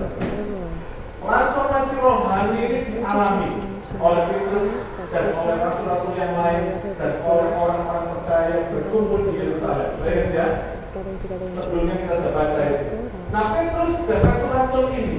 Transformasi 1.20 1.94
rohani 2.00 2.58
ini 2.64 2.78
dialami 2.88 3.50
oleh 4.00 4.22
Petrus 4.28 4.68
dan 5.12 5.36
oleh 5.36 5.56
rasul-rasul 5.60 6.16
yang 6.16 6.32
lain 6.32 6.80
dan 6.96 7.12
oleh 7.20 7.48
orang-orang 7.60 8.06
percaya 8.16 8.48
yang 8.56 8.68
berkumpul 8.72 9.20
di 9.28 9.32
Yerusalem. 9.36 10.00
Lihat 10.02 10.28
ya, 10.32 10.46
together 10.92 11.48
in 11.48 11.56
Sebelumnya 11.56 11.96
kita 12.04 12.14
sudah 12.20 12.32
baca 12.36 12.60
itu. 12.68 12.96
Nah 13.32 13.44
Petrus 13.56 13.92
dan 14.04 14.20
rasul-rasul 14.28 14.84
ini 14.92 15.16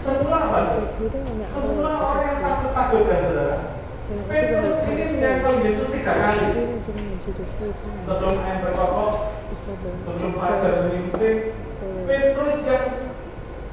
semula 0.00 0.38
apa? 0.48 0.60
other 0.80 1.92
orang 1.92 2.24
yang 2.24 2.38
takut-takut 2.40 3.02
kan 3.04 3.20
saudara. 3.28 3.56
Petrus 4.26 4.76
ini 4.88 5.04
menyangkal 5.12 5.54
Yesus 5.60 5.88
tiga 5.92 6.14
kali. 6.16 6.46
Sebelum 7.20 8.34
ayam 8.40 8.58
berkokok, 8.64 9.12
sebelum 10.08 10.32
fajar 10.40 10.72
menyingsing, 10.88 11.38
Petrus 12.08 12.58
yang 12.64 12.86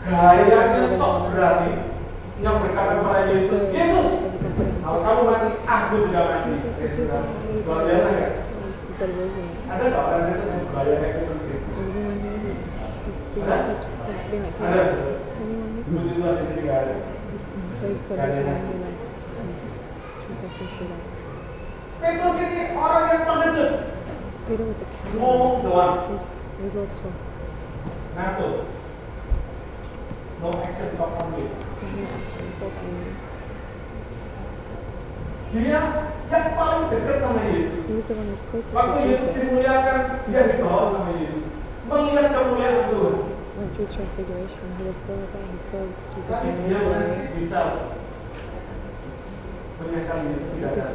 gayanya 0.03 0.83
sok 0.99 1.31
berani 1.31 1.73
yang 2.43 2.61
berkata 2.61 3.01
kepada 3.01 3.33
Yesus, 3.33 3.61
Yesus, 3.73 4.09
kalau 4.83 4.99
kamu 5.01 5.21
mati, 5.25 5.49
aku 5.65 5.95
juga 6.05 6.21
mati. 6.27 6.53
Ya, 6.53 6.85
you 6.93 7.63
Luar 7.65 7.81
biasa 7.87 8.09
kan? 8.13 8.31
The 8.97 9.05
reason. 9.09 9.47
Ada 9.67 9.83
nggak 9.93 10.03
orang 10.09 10.23
Kristen 10.31 10.47
yang 10.47 10.63
gaya 10.71 10.93
kayak 10.97 11.13
Petrus 11.21 11.36
Peter 24.47 24.63
was 24.63 24.77
a 24.77 24.87
No 30.41 30.53
action. 30.53 30.87
Dia 35.47 35.79
yang 36.27 36.47
paling 36.59 36.83
dekat 36.91 37.17
sama 37.23 37.41
Yesus. 37.49 37.85
Waktu 38.75 38.97
Yesus 39.07 39.29
dimuliakan, 39.31 39.99
dia 40.27 40.41
dibawa 40.43 40.91
sama 40.91 41.11
Yesus. 41.17 41.56
Melihat 41.87 42.27
kemuliaan 42.29 42.91
Tuhan. 42.91 43.15
Transfiguration. 43.77 44.65
He 44.77 44.83
was. 44.85 44.97
He 44.99 45.57
Jesus 46.13 46.27
Tapi 46.27 46.47
dia 46.65 46.79
masih 46.83 47.25
bisa 47.37 47.61
menyangkal 49.77 50.17
Yesus 50.27 50.49
tidak 50.57 50.71
ada. 50.73 50.85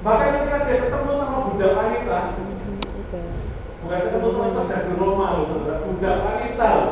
Bahkan 0.00 0.28
ketika 0.32 0.58
dia 0.64 0.76
ketemu 0.80 1.10
sama 1.16 1.36
budak 1.50 1.72
wanita, 1.72 2.18
the 2.36 3.20
bukan 3.80 3.98
ketemu 4.04 4.28
sama 4.28 4.48
saudara 4.52 4.84
di 4.84 4.92
Roma 4.94 5.26
loh, 5.34 5.44
saudara. 5.48 5.78
Budak 5.82 6.16
wanita 6.20 6.66
loh. 6.68 6.90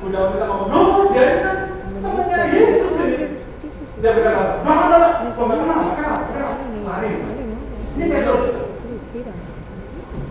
Budak 0.00 0.20
wanita 0.26 0.44
ngomong, 0.46 0.68
no, 0.70 0.80
dia 1.10 1.26
kan 1.42 1.56
temannya 2.00 2.46
Yesus 2.50 2.94
"Oh, 2.94 3.04
ini. 3.04 3.16
this 3.20 3.42
is 3.42 3.54
Jesus." 3.60 3.88
Dia 4.00 4.10
berkata, 4.16 4.62
no, 4.62 4.70
no, 4.70 4.84
no, 4.88 5.08
And 5.10 5.28
he 5.28 5.34
kok 5.34 5.44
said, 5.44 5.46
nggak 5.50 5.58
"No, 5.60 5.64
kenal, 5.66 5.82
I 5.82 5.94
kenal, 5.98 6.14
don't 6.16 6.30
kenal, 6.30 6.52
know. 6.56 6.88
lari. 6.88 7.08
I 7.10 7.18
don't 7.20 7.48
know. 7.50 7.94
Ini 7.98 8.04
Petrus. 8.06 8.44
This 8.46 8.92
is 8.96 9.02
Peter. 9.12 9.34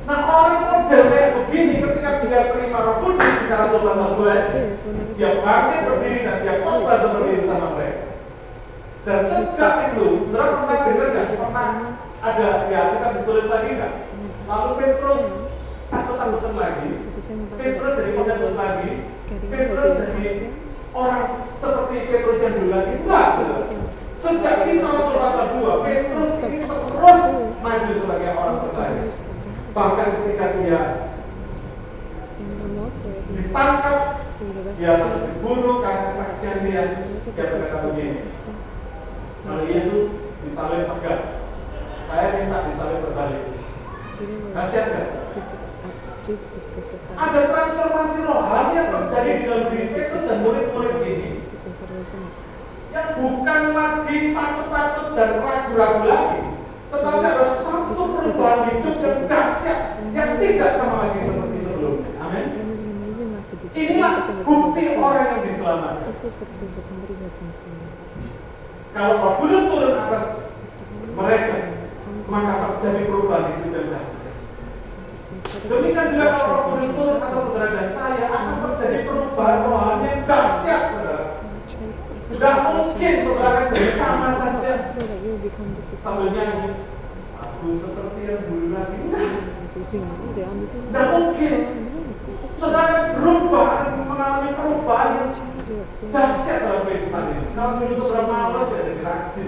Nah 0.09 0.19
orang 0.25 0.57
model 0.65 1.01
kayak 1.05 1.29
begini 1.38 1.74
ketika 1.77 2.09
dia 2.25 2.41
terima 2.50 2.79
roh 2.81 2.95
kudus 2.98 3.29
di 3.29 3.45
salah 3.45 3.69
satu 3.69 3.77
pasal 3.86 4.10
2 4.17 4.25
This, 4.25 4.81
when 4.81 4.97
there 4.97 5.05
was 5.05 5.17
dia 5.21 5.29
a- 5.29 5.38
bangkit 5.50 5.82
berdiri 5.89 6.20
dan 6.29 6.46
dia 6.46 6.62
khotbah 6.62 6.98
seperti 7.01 7.29
itu 7.34 7.46
sama 7.50 7.74
mereka. 7.74 8.06
Dan 9.01 9.20
sejak 9.25 9.74
itu, 9.89 10.29
saudara 10.29 10.62
pernah 10.62 10.77
dengar 10.86 11.08
nggak? 11.10 11.25
Pernah 11.41 11.70
ada, 12.22 12.50
ya 12.70 12.82
kita 12.94 13.08
ditulis 13.18 13.48
lagi 13.50 13.70
nggak? 13.82 13.94
Lalu 14.46 14.72
Petrus 14.77 15.24
lagi, 16.60 16.89
the 16.91 17.22
same 17.24 17.48
about 17.48 17.58
Petrus 17.58 17.94
jadi 17.98 18.12
pengecut 18.20 18.53
lagi, 18.60 18.89
Petrus 19.48 19.91
jadi 19.96 20.27
orang 20.91 21.24
seperti 21.56 21.96
Petrus 22.12 22.39
yang 22.44 22.53
dulu 22.60 22.70
lagi. 22.75 22.94
Enggak. 23.00 23.27
Sejak 24.20 24.68
kisah 24.68 24.91
Rasul 24.91 25.15
pasal 25.15 25.46
2, 25.63 25.86
Petrus 25.88 26.32
ini 26.44 26.58
terus 26.68 27.22
maju 27.63 27.91
sebagai 27.96 28.29
orang 28.36 28.58
percaya. 28.68 29.03
Bahkan 29.72 30.08
ketika 30.20 30.46
dia 30.60 30.82
ditangkap, 33.32 34.00
dia 34.80 34.96
harus 34.96 35.28
dibunuh 35.28 35.84
karena 35.84 36.08
kesaksian 36.08 36.63
dia. 36.63 37.04
Dia 37.36 37.46
berkata 37.52 37.92
begini, 37.92 38.32
kalau 39.44 39.63
Yesus 39.68 40.04
disalib 40.48 40.88
tegak, 40.88 41.20
saya 42.08 42.28
minta 42.39 42.63
disalib 42.72 43.04
berbalik. 43.04 43.44
Kasihan 44.56 44.88
is 46.32 46.39
crucified. 46.72 47.15
Ada 47.20 47.39
transformasi 47.52 48.18
rohani 48.24 48.72
yang 48.80 48.89
terjadi 48.92 49.32
di 49.36 49.44
dalam 49.44 49.65
diri 49.68 49.88
Petrus 49.92 50.24
dan 50.28 50.38
murid-murid 50.48 50.96
ini 51.04 51.30
yang 52.89 53.10
bukan 53.22 53.62
lagi 53.78 54.20
takut-takut 54.34 55.08
dan 55.13 55.30
ragu-ragu 55.46 56.04
lagi, 56.10 56.42
tetapi 56.89 57.22
ada 57.22 57.46
satu 57.62 58.04
perubahan 58.18 58.60
hidup 58.74 58.96
yang 58.98 59.20
dahsyat 59.30 59.80
yang 60.15 60.32
tidak 60.42 60.72
sama 60.74 60.96
lagi 61.06 61.20
seperti. 61.22 61.48
Inilah 63.80 64.44
bukti 64.44 64.84
orang 65.00 65.24
yang 65.24 65.42
diselamatkan. 65.48 66.12
Kalau 68.92 69.13
Roh 69.24 69.34
Kudus 69.39 69.63
turun 69.72 69.96
atas 69.96 70.26
mereka, 71.15 71.56
maka 72.28 72.54
terjadi 72.76 73.08
perubahan 73.08 73.56
hidup 73.56 73.72
yang 73.72 73.88
dahsyat. 73.96 74.36
Demikian 75.72 76.12
juga 76.12 76.28
kalau 76.36 76.48
Roh 76.52 76.62
Kudus 76.76 76.92
turun 76.92 77.24
atas 77.24 77.42
saudara 77.48 77.70
dan 77.72 77.88
saya, 77.96 78.24
akan 78.28 78.56
terjadi 78.76 78.98
perubahan 79.08 79.60
rohani 79.63 80.08
yang 80.12 80.24
dahsyat, 80.28 80.82
saudara. 81.00 81.26
Tidak 82.30 82.56
mungkin 82.68 83.13
saudara 83.24 83.56
akan 83.63 83.68
jadi 83.72 83.92
sama 83.96 84.30
saja 84.36 84.72
sambil 86.04 86.28
nyanyi. 86.36 86.70
Aku 87.39 87.80
seperti 87.80 88.20
yang 88.28 88.44
dulu 88.44 88.68
lagi. 88.76 89.00
Tidak 89.88 91.08
mungkin. 91.15 91.88
Saudara 92.60 93.15
berubah, 93.15 93.88
akan 93.88 94.04
mengalami 94.04 94.52
perubahan 94.52 95.12
yang 95.15 95.32
dahsyat 96.12 96.60
dalam 96.67 96.84
kehidupan 96.84 97.24
ini. 97.32 97.56
Kalau 97.56 97.80
dulu 97.80 97.93
saudara 98.04 98.28
malas 98.28 98.67
ya 98.76 98.80
jadi 98.84 99.00
rajin. 99.00 99.48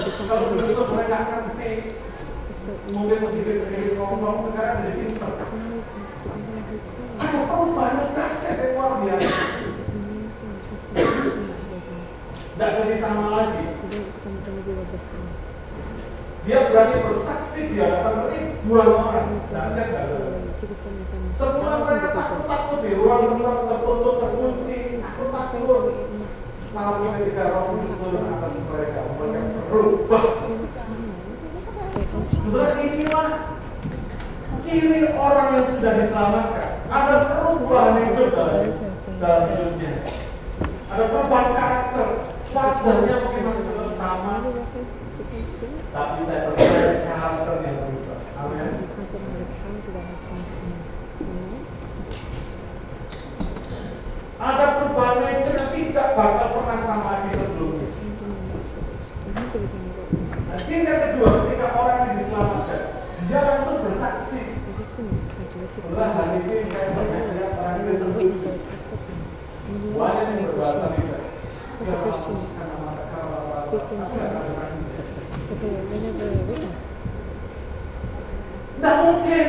Kalau 0.00 0.44
dulu 0.48 0.72
saudara 0.72 1.04
nggak 1.04 1.22
ngerti, 1.28 1.72
mungkin 2.88 3.18
sedikit-sedikit 3.20 4.00
ngomong 4.00 4.48
sekarang 4.48 4.76
jadi 4.80 4.96
pintar. 4.96 5.32
Ada 7.20 7.38
perubahan 7.52 8.00
yang 8.00 8.12
dahsyat 8.16 8.56
yang 8.56 8.72
luar 8.80 8.92
biasa. 9.04 9.32
Tidak 12.48 12.70
jadi 12.80 12.94
sama 12.96 13.26
lagi. 13.28 13.64
Dia 16.48 16.58
berani 16.72 16.96
bersaksi 17.12 17.60
di 17.68 17.76
hadapan 17.76 18.32
ribuan 18.32 18.88
orang. 18.88 19.28
Dahsyat 19.52 19.88
saudara? 20.08 20.40
Semua 21.34 21.82
mereka 21.82 22.14
takut-takut 22.14 22.78
di 22.86 22.94
ruang 22.94 23.34
tempat 23.34 23.66
tertutup, 23.66 24.14
terkunci, 24.22 25.02
takut-takut. 25.02 25.82
Tapi 26.74 27.06
ketika 27.18 27.42
roh 27.54 27.62
kudus 27.70 27.94
turun 27.98 28.26
atas 28.34 28.54
mereka, 28.70 29.00
mereka 29.18 29.60
berubah. 29.70 30.24
Saudara 32.30 32.74
inilah 32.82 33.28
ciri 34.58 35.02
orang 35.14 35.48
yang 35.58 35.66
sudah 35.74 35.92
diselamatkan. 35.98 36.70
Ada 36.86 37.14
perubahan 37.30 37.94
hidup 37.98 38.28
dalam, 38.30 38.70
dalam 39.18 39.42
hidupnya. 39.50 39.92
Ada 40.90 41.04
perubahan 41.10 41.50
karakter. 41.58 42.08
Wajahnya 42.54 43.14
mungkin 43.26 43.42
masih 43.50 43.64
tetap 43.66 43.90
sama, 43.98 44.34
tapi 45.90 46.18
saya 46.22 46.40
percaya 46.46 47.02
karakternya 47.02 47.70
berubah. 47.82 48.18
Amin. 48.38 48.74
Ada 54.44 54.66
perubahan 54.76 55.18
nature 55.24 55.56
yang 55.56 55.70
tidak 55.72 56.03
bakal 56.14 56.46
pernah 56.62 56.78
sama 56.82 57.06
lagi 57.10 57.30
sebelumnya. 57.34 57.88
Nah, 60.48 60.58
yang 60.62 61.00
kedua, 61.10 61.28
ketika 61.42 61.66
orang 61.74 61.98
yang 62.06 62.14
diselamatkan, 62.22 62.82
dia 63.26 63.40
langsung 63.42 63.82
bersaksi. 63.82 64.40
Setelah 65.74 66.10
hari 66.14 66.46
ini 66.46 66.70
saya 66.70 66.94
banyak 66.94 67.22
lihat 67.34 67.52
orang 67.58 67.82
Kristen 67.82 68.10
lucu. 68.14 68.50
Banyak 69.94 70.26
yang 70.38 70.46
berbahasa 70.54 70.86
saksi. 70.94 72.34
Tidak 78.74 78.96
mungkin 79.02 79.46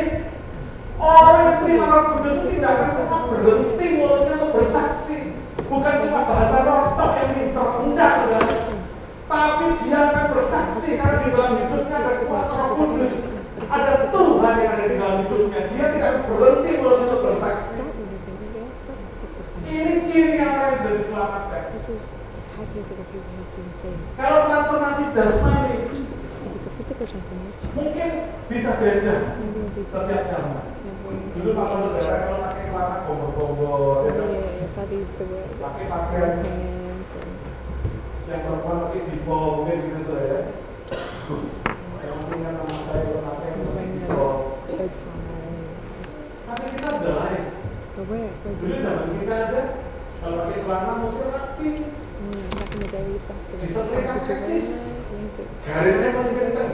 orang 0.95 1.37
yang 1.45 1.57
terima 1.61 1.85
roh 1.91 2.05
kudus 2.17 2.37
tidak 2.49 2.71
akan 2.71 2.89
pernah 2.95 3.21
berhenti 3.29 3.85
mulutnya 3.99 4.33
untuk 4.39 4.51
bersaksi. 4.57 5.17
Bukan 5.65 5.93
cuma 6.05 6.21
bahasa 6.29 6.57
rotok 6.61 7.11
yang 7.19 7.29
pintar, 7.33 7.69
enggak 7.81 8.11
saudara. 8.21 8.55
Tapi 9.25 9.65
dia 9.81 9.99
akan 10.13 10.25
bersaksi 10.37 10.89
karena 11.01 11.17
di 11.25 11.29
dalam 11.33 11.57
hidupnya 11.57 11.97
ada 11.97 12.13
kuasa 12.23 12.53
roh 12.53 12.71
kudus. 12.77 13.13
Ada 13.65 14.13
Di 14.85 15.01
dalam 15.01 15.25
hidupnya. 15.25 15.65
Dia 15.65 15.85
tidak 15.97 16.29
berhenti 16.29 16.71
mulutnya 16.77 17.05
untuk 17.09 17.21
bersaksi. 17.25 17.81
Ini 19.65 19.93
ciri 20.05 20.37
yang 20.37 20.53
orang 20.53 20.69
yang 20.69 20.77
sudah 20.77 20.93
diselamatkan. 21.01 21.63
Kalau 24.13 24.39
transformasi 24.45 25.03
jasmani. 25.09 25.77
Mungkin 27.75 28.11
bisa 28.45 28.71
beda 28.77 29.15
setiap 29.89 30.23
zaman. 30.29 30.65
every 31.05 31.33
Dulu 31.35 31.49
papa 31.57 31.75
saudara 31.81 32.15
kalau 32.25 32.39
pakai 32.45 32.63
celana 32.71 32.97
gombor-gombor, 33.05 34.07
ya 34.07 34.11
kan? 34.15 34.29
pakai 35.59 35.83
pakaian 35.85 36.31
pants 36.41 37.09
and 37.19 37.33
yang 38.25 38.41
perempuan 38.41 38.77
pakai 38.89 39.01
jipo 39.05 39.37
mungkin 39.61 39.77
gitu 39.85 39.99
saudara. 40.07 40.39
Saya 41.99 42.11
masih 42.15 42.35
ingat 42.37 42.53
nama 42.53 42.77
saya 42.85 43.01
kalau 43.05 43.21
pakai 43.21 43.47
yang 43.49 43.61
pakai 43.61 43.65
wearing 43.65 43.91
jipo. 43.97 44.15
a 44.15 44.17
bow 44.17 44.45
tie. 44.65 44.89
Tapi 46.45 46.65
kita 46.75 46.87
sudah 46.89 47.15
lain. 47.15 47.43
But 47.45 47.53
where, 47.53 47.53
where 47.53 47.53
do 47.55 47.93
Dulu 47.93 47.93
you 47.93 47.94
zaman 47.94 47.94
kita 47.94 47.94
aja 48.05 49.61
kalau 50.21 50.37
pakai 50.41 50.59
celana 50.61 50.93
mesti 51.01 51.23
rapi, 51.29 51.69
Mm, 52.15 52.41
back 52.57 52.73
in 52.73 52.79
the 52.81 52.89
day, 52.89 53.03
we 53.05 53.13
used 53.13 53.27
to 53.27 53.33
have 53.35 53.45
to 53.45 53.55
Disetrika 53.61 54.01
like, 54.01 54.17
put 54.17 54.25
your 54.25 54.39
percis. 54.41 54.65
lines 55.13 55.37
it. 55.37 55.47
garisnya 55.61 56.09
masih 56.09 56.33
kencang. 56.33 56.71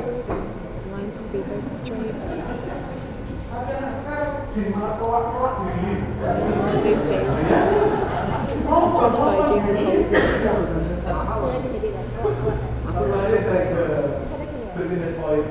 Lines 0.88 1.12
to 1.12 1.24
be 1.28 1.39
very 1.44 1.65
straight. 1.82 2.15
Tapi 3.52 3.72
anak 3.76 3.94
sekarang 4.00 4.32
jin 4.48 4.65
malah 4.72 4.94
keluar-keluar 4.96 5.54
diri. 5.60 5.94
These 6.08 7.04
days, 7.04 7.28
Ya. 7.52 7.62
Nonton, 8.63 9.12
by 9.12 9.20
nonton 9.20 9.44
jeans 9.44 9.67
and 9.67 9.76
diri. 9.76 10.08
hoses. 10.08 10.24
Satu 12.86 13.04
hari 13.12 13.38
saya 13.44 13.63
ke 13.67 13.84
Berliner 14.72 15.12
Point. 15.20 15.48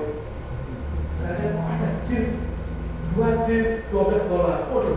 Saya 1.21 1.33
lihat 1.37 1.53
oh, 1.61 1.66
ada 1.69 1.88
jeans, 2.09 2.35
dua 3.12 3.29
jeans 3.45 3.71
12 3.93 4.33
dolar. 4.33 4.59
Waduh, 4.73 4.97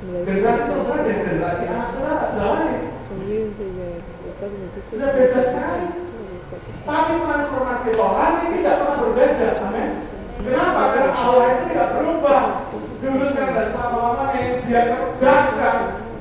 Generasi 0.00 0.62
saudara 0.64 1.04
dan 1.04 1.16
generasi 1.20 1.64
anak 1.68 1.88
saudara 1.92 2.24
sudah 2.32 2.48
lain. 2.56 2.80
Sudah 4.88 5.08
beda 5.12 5.40
sekali. 5.44 5.86
Tapi 6.80 7.12
transformasi 7.20 7.88
rohani 7.94 8.44
tidak 8.56 8.74
pernah 8.80 8.96
berbeda. 9.04 9.48
Amin. 9.60 9.90
Kenapa? 10.40 10.82
Karena 10.96 11.12
Allah 11.12 11.44
itu 11.52 11.62
tidak 11.68 11.88
berubah. 12.00 12.42
Dulu 13.00 13.24
dan 13.32 13.64
selama-lamanya 13.64 14.38
yang 14.40 14.58
dia 14.60 14.82
kerjakan 14.92 15.76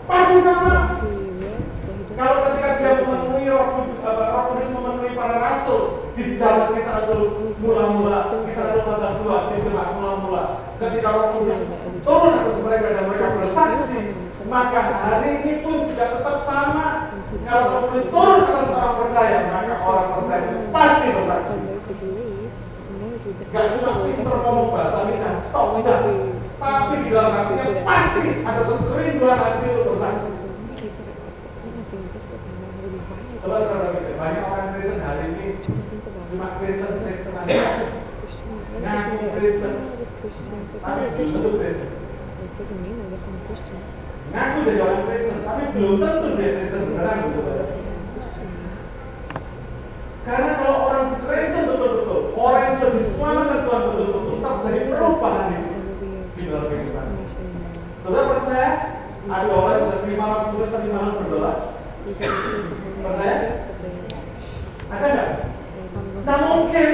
pasti 0.08 0.38
sama. 0.44 1.04
Kalau 2.20 2.38
ketika 2.44 2.70
dia 2.80 2.92
memenuhi 3.00 3.48
roh, 3.48 3.88
roh 4.04 4.44
kudus 4.52 4.70
memenuhi 4.76 5.16
para 5.16 5.40
rasul 5.40 6.12
di 6.20 6.36
jalan 6.36 6.76
kisah 6.76 7.04
rasul 7.04 7.20
mula-mula, 7.64 8.44
kisah 8.44 8.76
rasul 8.76 8.84
pasal 8.84 9.24
2 9.24 9.56
di 9.56 9.64
jemaat 9.64 9.96
mula-mula. 9.96 10.44
Ketika 10.80 11.08
roh 11.16 11.28
kudus 11.32 11.60
turun 12.04 12.32
atas 12.32 12.60
mereka 12.64 12.88
dan 12.96 13.04
mereka 13.08 13.19
maka 14.50 14.80
hari 14.82 15.44
ini 15.46 15.54
pun 15.62 15.86
juga 15.86 16.18
tetap 16.18 16.38
sama. 16.44 17.14
Kalau 17.46 17.90
kudus 17.90 18.10
turun 18.10 18.42
atas 18.42 18.74
orang 18.74 18.96
percaya, 19.06 19.38
maka 19.54 19.76
orang 19.86 20.10
percaya 20.18 20.42
itu 20.50 20.68
pasti 20.74 21.08
bersaksi. 21.14 21.58
Gak 23.50 23.66
cuma 23.78 24.06
pinter 24.06 24.38
ngomong 24.42 24.70
bahasa 24.74 25.10
minah, 25.10 25.46
tok 25.54 25.82
dah. 25.86 26.02
Tapi 26.60 26.94
di 27.06 27.10
dalam 27.14 27.34
hatinya 27.34 27.66
pasti 27.88 28.22
ada 28.42 28.62
kerinduan 28.66 29.38
hati 29.38 29.66
untuk 29.70 29.86
bersaksi. 29.96 30.32
Coba 33.40 33.56
sekarang 33.64 33.94
banyak 34.20 34.44
orang 34.52 34.68
Kristen 34.76 35.00
hari 35.00 35.24
ini 35.32 35.46
cuma 36.30 36.48
Kristen 36.60 36.92
Kristen 37.08 37.34
aja, 37.40 37.62
ngaku 38.84 39.26
Kristen, 39.40 39.74
tapi 40.84 41.04
belum 41.16 41.30
tentu 41.32 41.50
Kristen. 42.48 43.82
Ngaku 44.30 44.58
jadi 44.62 44.80
orang 44.86 45.04
Kristen, 45.10 45.38
tapi 45.42 45.64
belum 45.74 45.94
tentu 45.98 46.28
dia 46.38 46.50
Kristen 46.62 46.82
beneran 46.94 47.18
betul. 47.34 47.66
Karena 50.22 50.52
kalau 50.62 50.78
orang 50.86 51.06
Kristen 51.26 51.64
betul-betul, 51.66 52.20
orang 52.38 52.62
yang 52.70 52.76
sudah 52.78 52.94
diselamatkan 53.02 53.60
Tuhan 53.66 53.82
betul-betul, 53.90 54.36
terjadi 54.40 54.82
perubahan 54.94 55.48
itu 55.58 55.74
di 56.38 56.44
dalam 56.46 56.66
kehidupan. 56.70 57.08
Saudara 58.06 58.26
percaya 58.38 58.70
ada 59.30 59.50
orang 59.50 59.74
yang 59.74 59.86
sudah 59.90 60.00
terima 60.06 60.26
roh 60.30 60.42
kudus 60.54 60.70
tapi 60.70 60.88
malas 60.94 61.18
berdoa? 61.18 61.54
Ada 64.90 65.06
nggak? 65.10 65.30
Nah 66.26 66.38
mungkin 66.54 66.88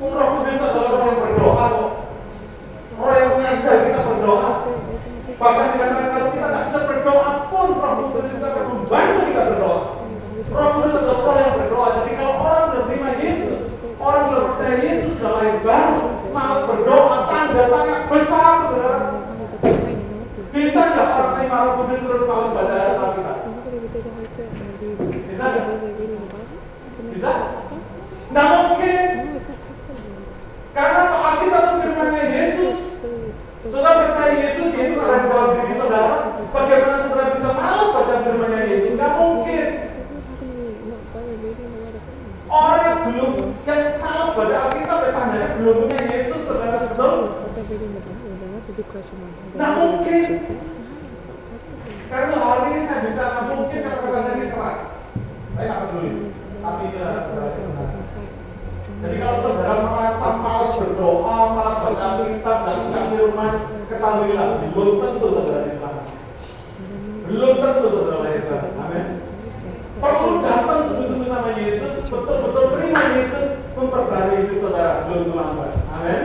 roh 0.00 0.28
kudus 0.36 0.60
adalah 0.60 0.92
orang. 1.00 1.23
Mengajar 3.54 3.86
kita 3.86 4.02
berdoa. 4.02 4.50
Bahkan 5.38 5.66
dikatakan 5.78 6.10
kalau 6.10 6.28
kita 6.34 6.46
tidak 6.50 6.64
bisa 6.66 6.80
berdoa 6.90 7.30
pun 7.54 7.68
roh 7.78 7.94
kudus 8.10 8.34
itu 8.34 8.42
akan 8.42 8.64
membantu 8.66 9.20
kita 9.30 9.42
berdoa. 9.46 9.78
Roh 10.50 10.68
kudus 10.74 10.94
adalah 10.98 11.22
roh 11.22 11.36
yang 11.38 11.54
berdoa. 11.62 11.86
Jadi 11.94 12.10
kalau 12.18 12.34
orang 12.42 12.66
sudah 12.66 12.84
terima 12.90 13.10
Yesus, 13.22 13.58
orang 14.02 14.22
sudah 14.26 14.42
percaya 14.50 14.76
Yesus 14.82 15.10
sudah 15.22 15.32
lahir 15.38 15.56
baru, 15.62 16.02
malas 16.34 16.60
berdoa, 16.66 17.16
tanda 17.30 17.62
tanya 17.70 17.96
besar 18.10 18.54
saudara. 18.66 18.98
Bisa 20.50 20.80
nggak 20.90 21.06
orang 21.14 21.32
terima 21.38 21.56
roh 21.62 21.74
kudus 21.78 22.00
terus 22.02 22.22
malas 22.26 22.50
baca 22.58 22.78
Alkitab? 22.90 23.36
Bisa 25.30 25.44
nggak? 25.46 25.66
Bisa? 27.14 27.32
Nah 28.34 28.44
mungkin 28.50 29.06
karena 30.74 31.02
Alkitab 31.06 31.62
itu 31.62 31.74
firmannya 31.86 32.24
Yesus. 32.34 32.76
Saudara 33.64 34.06
percaya 34.06 34.44
Yesus, 34.44 34.76
Yesus 34.76 35.00
ada 35.00 35.24
di 35.24 35.26
dalam 35.32 35.56
diri 35.56 35.72
saudara. 35.72 36.36
Bagaimana 36.52 37.00
saudara 37.00 37.32
bisa 37.32 37.48
malas 37.56 37.88
baca 37.96 38.14
firmannya 38.20 38.62
Yesus? 38.68 38.92
Nggak 38.92 39.12
mungkin. 39.16 39.66
Orang 42.44 42.82
yang 42.84 43.00
belum, 43.08 43.32
yang 43.64 43.82
malas 44.04 44.30
baca 44.36 44.56
Alkitab 44.68 44.98
ya 45.00 45.10
tandanya 45.16 45.48
belum 45.56 45.76
punya 45.88 46.00
Yesus, 46.12 46.40
saudara 46.44 46.86
betul. 46.86 47.16
Nah 49.54 49.70
mungkin 49.78 50.26
karena 52.10 52.36
hari 52.42 52.66
ini 52.74 52.80
saya 52.90 53.00
bicara 53.06 53.40
mungkin 53.46 53.78
kata-kata 53.86 54.18
saya 54.18 54.34
ini 54.34 54.46
keras. 54.50 54.80
Saya 55.54 55.64
nggak 55.70 55.80
peduli. 55.86 56.12
Tapi 56.58 56.82
ini 56.90 56.96
adalah 56.98 57.22
saudara 57.22 57.48
yang 57.54 57.70
benar. 57.70 57.88
Jadi 59.04 59.16
kalau 59.22 59.38
saudara 59.46 59.74
merasa 59.78 60.28
malas 60.42 60.72
berdoa, 60.74 61.38
malas 61.54 61.76
baca 61.86 62.04
Alkitab 62.18 62.58
dan 62.66 62.76
sudah 62.82 63.04
firman, 63.14 63.54
ketahuilah 63.86 64.48
belum 64.74 64.96
tentu 64.98 65.26
saudara 65.30 65.60
diselamatkan. 65.70 66.18
Belum 67.30 67.54
tentu 67.62 67.86
saudara 67.94 68.18
lahir 68.26 68.42
baru. 68.42 68.68
Amin. 68.74 69.06
Perlu 70.02 70.32
datang 70.42 70.80
sungguh-sungguh 70.90 71.28
sama 71.30 71.50
Yesus, 71.54 71.94
betul-betul 72.10 72.64
terima 72.74 73.02
Yesus, 73.22 73.46
memperbarui 73.78 74.36
hidup 74.42 74.58
saudara 74.66 75.06
belum 75.06 75.22
terlambat. 75.30 75.72
Amin. 75.94 76.22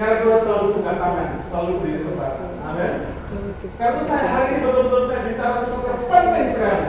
Karena 0.00 0.16
Tuhan 0.24 0.40
selalu 0.40 0.59
buka 0.90 1.06
tangan, 1.06 1.28
selalu 1.46 1.72
beri 1.78 1.92
kesempatan. 2.02 2.48
Amin. 2.66 2.94
Karena 3.78 4.00
saya 4.02 4.26
hari 4.26 4.46
ini 4.50 4.58
betul-betul 4.66 5.02
saya 5.06 5.20
bicara 5.30 5.54
sesuatu 5.62 5.86
yang 5.86 6.02
penting 6.10 6.48
sekali 6.50 6.86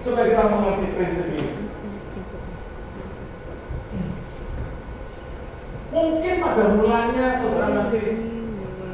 supaya 0.00 0.24
kita 0.32 0.44
mengerti 0.48 0.86
prinsip 0.96 1.26
ini. 1.28 1.50
Mungkin 5.94 6.34
pada 6.42 6.64
mulanya 6.74 7.26
saudara 7.38 7.68
masih 7.84 8.04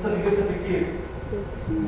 sedikit-sedikit 0.02 0.82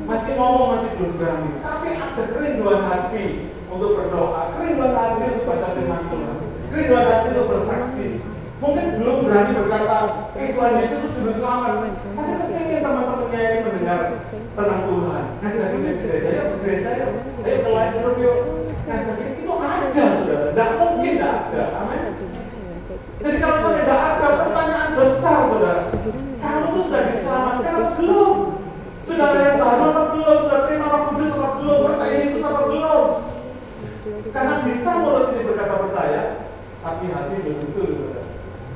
masih 0.07 0.31
ngomong 0.39 0.67
masih 0.79 0.89
belum 0.95 1.13
berani, 1.19 1.51
tapi 1.59 1.87
ada 1.99 2.23
kerinduan 2.31 2.87
hati 2.87 3.51
untuk 3.67 3.99
berdoa, 3.99 4.55
kerinduan 4.55 4.95
hati 4.95 5.21
untuk 5.35 5.45
baca 5.51 5.67
firman 5.75 6.01
Tuhan, 6.07 6.37
kerinduan 6.71 7.05
hati 7.11 7.27
untuk 7.35 7.47
bersaksi. 7.51 8.07
Mungkin 8.63 8.85
belum 9.03 9.27
berani 9.27 9.51
berkata, 9.59 9.97
eh 10.39 10.55
Tuhan 10.55 10.79
Yesus 10.79 11.03
itu 11.03 11.09
juru 11.19 11.31
selamat. 11.35 11.91
Tentang 13.83 14.81
Tuhan. 14.87 15.23
Ngajakin 15.43 15.79
ke 15.83 15.91
gereja, 15.99 16.29
ya 16.31 16.43
gereja 16.63 16.89
ya. 16.95 17.07
Ayo 17.43 17.57
ke 17.59 17.69
live 17.73 17.95
group 17.99 18.17
yuk. 18.23 18.37
Ngajakin 18.87 19.27
itu 19.35 19.51
ada 19.59 19.87
saudara, 19.91 20.45
tidak 20.51 20.69
mungkin 20.79 21.11
tidak 21.19 21.33
ada. 21.51 21.63
Amin. 21.83 22.01
Jadi 23.23 23.37
kalau 23.39 23.57
sampai 23.59 23.83
tidak 23.83 24.01
ada 24.03 24.27
pertanyaan 24.43 24.89
besar 24.99 25.39
saudara, 25.51 25.83
kamu 26.39 26.63
tuh 26.71 26.81
sudah 26.87 27.03
diselamatkan 27.11 27.73
atau 27.75 27.93
belum? 27.99 28.35
Sudah 29.03 29.27
lahir 29.35 29.55
baru 29.59 29.83
apa 29.91 30.03
belum? 30.15 30.37
Sudah 30.47 30.59
terima 30.67 30.85
roh 30.87 31.01
kudus 31.11 31.31
apa 31.35 31.49
belum? 31.59 31.79
Percaya 31.83 32.13
Yesus 32.23 32.43
apa 32.43 32.61
belum? 32.71 33.03
Karena 34.31 34.53
bisa 34.63 34.91
mulut 34.99 35.25
ini 35.35 35.41
berkata 35.43 35.75
percaya, 35.75 36.21
tapi 36.79 37.05
hati 37.11 37.35
belum 37.43 37.57
tentu, 37.67 37.83
saudara. 37.83 38.23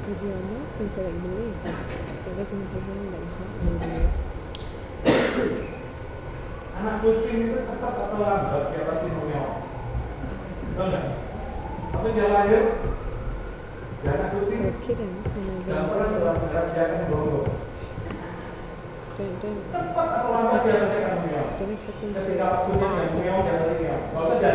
Because 0.07 0.23
you 0.23 0.63
sincere 0.79 1.03
that 1.03 1.11
you 1.11 1.19
believe, 1.19 1.55
it 1.59 2.47
that 2.47 2.47
heart 2.47 3.51
believes. 3.59 4.26
Anak 6.77 7.01
kucing 7.01 7.49
itu 7.49 7.57
cepat 7.65 7.93
atau 7.97 8.21
lambat? 8.21 8.69
Dia 8.69 8.85
pasti 8.85 9.09
mengeong. 9.09 9.65
Betul 10.69 10.85
nggak? 10.93 11.05
Waktu 11.89 12.09
dia 12.13 12.27
lahir, 12.29 12.63
dia 14.05 14.11
anak 14.13 14.29
kucing, 14.37 14.61
a 14.69 14.77
jangan 15.65 15.89
pernah 15.89 16.07
saudara 16.13 16.37
berharap 16.37 16.69
dia 16.77 16.85
akan 16.85 17.09
don't, 17.09 17.49
Cepat 19.73 20.07
atau 20.21 20.29
lambat 20.29 20.61
dia 20.61 20.77
pasti 20.85 20.97
akan 21.01 21.17
mengeong. 21.25 21.49
Ketika 21.57 22.45
kucing 22.61 22.93
yang 22.93 23.09
mengeong, 23.09 23.41
dia 23.41 23.57
pasti 23.57 23.73
mengeong. 23.81 24.03
Kucing, 24.13 24.53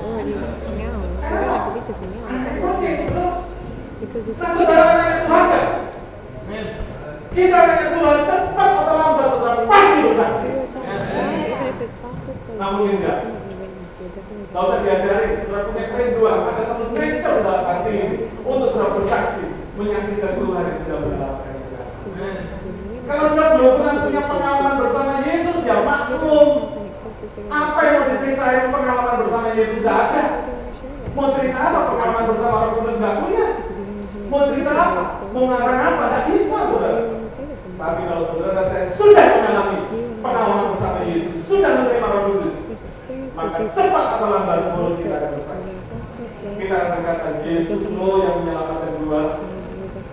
already 0.00 0.32
betul? 0.32 0.64
meow. 0.72 1.04
Because 4.00 4.24
it's 4.28 4.40
Kita 7.36 7.58
nanya 7.68 7.86
Tuhan, 7.92 8.18
cepat 8.24 8.70
atau 8.80 8.94
lambat 8.96 9.28
saudara 9.36 9.62
pasti 9.68 9.98
bersaksi. 10.00 10.48
You 10.48 10.56
are 10.56 10.68
child 10.72 10.88
of 10.88 11.04
God, 11.04 11.36
even 11.36 11.68
if 11.68 11.76
it's 11.84 11.96
fast 12.00 12.24
or 12.24 12.32
slow, 12.32 12.56
Nah, 12.56 12.66
you 12.66 12.76
mungkin 12.80 12.96
nggak? 13.04 13.16
definitely 13.20 13.56
witness. 13.60 13.92
You 14.00 14.08
definitely 14.08 14.48
Gak 14.56 14.62
usah 14.64 14.78
diajarin, 14.80 15.30
saudara 15.44 15.62
punya 15.68 15.84
kerinduan, 15.92 16.38
ada 16.48 16.62
satu 16.64 16.84
nature 16.96 17.38
dalam 17.44 17.64
hati 17.68 17.90
ini 17.92 18.16
untuk 18.40 18.68
saudara 18.72 18.96
bersaksi, 18.96 19.44
menyaksikan 19.76 20.32
Tuhan 20.40 20.62
yang 20.64 20.78
sudah 20.80 20.98
witness. 21.04 21.34
Kalau 23.06 23.24
saudara 23.28 23.50
belum 23.54 23.72
pernah 23.78 23.94
punya 24.00 24.22
pengalaman 24.24 24.74
bersama 24.80 25.12
Yesus, 25.22 25.56
ya 25.62 25.76
maklum. 25.84 26.48
Apa 27.46 27.78
yang 27.84 27.96
mau 28.00 28.08
diceritain 28.16 28.72
pengalaman 28.72 29.16
bersama 29.20 29.46
Yesus 29.52 29.84
tidak 29.84 29.96
ada. 30.08 30.24
Mau 31.12 31.32
cerita 31.36 31.60
apa 31.60 31.80
pengalaman 31.92 32.24
bersama 32.32 32.54
Roh 32.64 32.72
Kudus 32.80 32.96
nggak 32.96 33.16
punya. 33.20 33.46
Mau 34.26 34.42
cerita 34.50 34.72
apa? 34.72 35.02
Mau 35.30 35.44
ngarang 35.46 35.80
apa? 35.84 36.02
Nggak 36.08 36.24
bisa, 36.32 36.58
saudara. 36.66 37.00
Tapi 37.76 38.00
kalau 38.08 38.24
saudara 38.24 38.72
saya 38.72 38.88
sudah 38.88 39.26
mengalami 39.36 39.78
pengalaman 40.24 40.72
bersama 40.72 41.04
Yesus, 41.04 41.44
sudah 41.44 41.70
menerima 41.76 42.08
Roh 42.08 42.22
Kudus, 42.32 42.56
maka 43.36 43.68
cepat 43.68 44.06
atau 44.16 44.28
lambat 44.32 44.60
mulut 44.72 44.96
kita 44.96 45.14
akan 45.20 45.30
bersaksi. 45.36 45.72
Kita 46.56 46.72
akan 46.72 46.90
berkata, 46.96 47.28
Yesus 47.44 47.80
lo 47.92 48.24
yang 48.24 48.34
menyelamatkan 48.40 48.92
gua. 49.04 49.22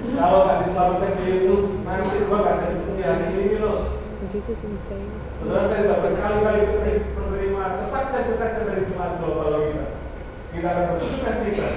Kalau 0.04 0.40
nggak 0.44 0.60
diselamatkan 0.68 1.14
Yesus, 1.24 1.62
nasib 1.88 2.22
gua 2.28 2.38
nggak 2.44 2.56
jadi 2.60 2.76
seperti 2.76 3.02
hari 3.08 3.26
ini 3.32 3.58
loh. 3.64 3.80
Saudara 5.40 5.64
saya 5.68 5.82
sudah 5.88 6.00
berkali-kali 6.04 6.62
menerima- 7.16 7.76
kesaksian-kesaksian 7.80 8.68
dari 8.68 8.84
Jumat 8.92 9.12
Global 9.24 9.72
kita. 9.72 9.88
Kita 10.52 10.68
akan 10.68 10.86
bersuka 11.00 11.32
cita. 11.40 11.70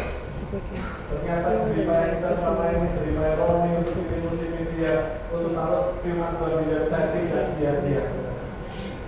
Ternyata 1.07 1.49
cerita 1.63 1.95
kita 2.11 2.29
selama 2.39 2.65
ini 2.75 2.89
cerita 2.95 3.25
Romi 3.39 3.71
untuk 3.83 3.97
multimedia 4.77 5.25
untuk 5.33 5.57
taruh 5.57 5.97
firman 6.05 6.37
Tuhan 6.37 6.53
di 6.61 6.67
website 6.77 7.09
tidak 7.17 7.45
sia-sia. 7.57 8.03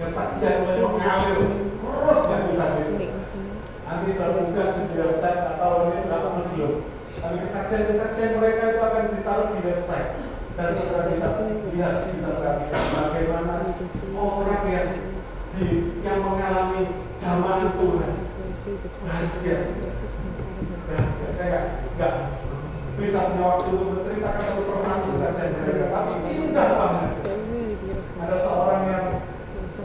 Kesaksian 0.00 0.64
mulai 0.64 0.80
mengalir 0.80 1.38
terus 1.76 2.20
bisa 2.48 2.64
habis. 2.64 2.90
Nanti 3.88 4.10
saya 4.16 4.30
buka 4.36 4.64
di 4.84 4.96
website 4.96 5.40
atau 5.56 5.72
ini 5.88 6.00
penuh 6.08 6.46
belum. 6.56 6.72
Tapi 7.08 7.36
kesaksian-kesaksian 7.44 8.40
mereka 8.40 8.62
itu 8.72 8.80
akan 8.80 9.04
ditaruh 9.12 9.48
di 9.52 9.60
website 9.64 10.08
dan 10.58 10.68
saudara 10.74 11.06
bisa 11.12 11.28
lihat 11.70 11.94
bisa 12.02 12.28
perhatikan 12.34 12.84
bagaimana 12.90 13.54
orang 14.18 14.64
yang 14.66 14.88
di 15.54 15.66
yang 16.02 16.18
mengalami 16.22 16.82
zaman 17.14 17.78
Tuhan 17.78 18.12
rahasia 19.06 19.58
rahasia 20.90 21.28
saya 21.38 21.60
nggak 21.94 22.14
bisa 22.98 23.30
punya 23.30 23.44
waktu 23.46 23.68
untuk 23.78 23.88
menceritakan 23.94 24.42
satu 24.42 24.62
persatu 24.66 25.06
kesaksian 25.14 25.50
mereka 25.54 25.86
tapi 25.94 26.12
indah 26.34 26.68
banget. 26.74 27.10
Ada 28.18 28.36
seorang 28.42 28.82
yang 28.90 29.06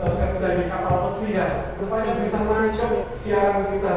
eh, 0.02 0.12
kerja 0.18 0.48
di 0.58 0.64
kapal 0.66 0.94
pesiar 1.06 1.50
rupanya 1.78 2.12
bisa 2.18 2.38
nangkep 2.42 2.92
siaran 3.14 3.70
kita 3.70 3.92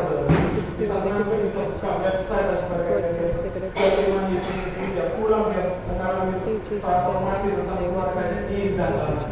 bisa 0.77 0.95
nangkep 1.01 1.37
bisa 1.49 1.59
buka 1.73 1.89
website 2.05 2.45
dan 2.45 2.57
sebagainya. 2.61 3.25
Bagaimana 3.73 4.29
Yesus 4.29 4.55
Kristus 4.61 4.89
dia 4.93 5.05
pulang 5.17 5.49
dia 5.49 5.81
mengalami 5.89 6.37
transformasi 6.61 7.47
bersama 7.57 7.81
keluarganya. 7.89 8.39
Indah 8.53 8.89
banget 8.93 9.25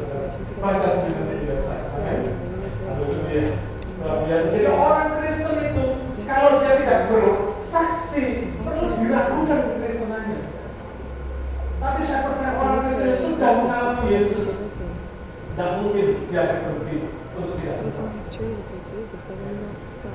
baca 0.57 0.87
sendiri 0.97 1.35
di 1.37 1.45
website. 1.45 1.85
Haleluya. 2.85 3.45
Luar 4.01 4.17
biasa. 4.25 4.47
Jadi 4.49 4.67
orang 4.69 5.09
Kristen 5.21 5.57
itu 5.61 5.85
kalau 6.25 6.51
dia 6.61 6.73
tidak 6.81 7.01
bersaksi 7.13 8.25
perlu 8.65 8.87
diragukan 8.97 9.59
kekristenannya. 9.69 10.39
Tapi 11.77 11.99
saya 12.01 12.21
percaya 12.25 12.53
orang 12.57 12.81
Sudah 13.45 13.61
mengalami 13.61 14.09
Yesus 14.09 14.57
tidak 15.53 15.85
mungkin 15.85 16.25
dia 16.33 16.41
akan 16.49 16.81
untuk 17.37 17.55
tidak. 17.61 17.77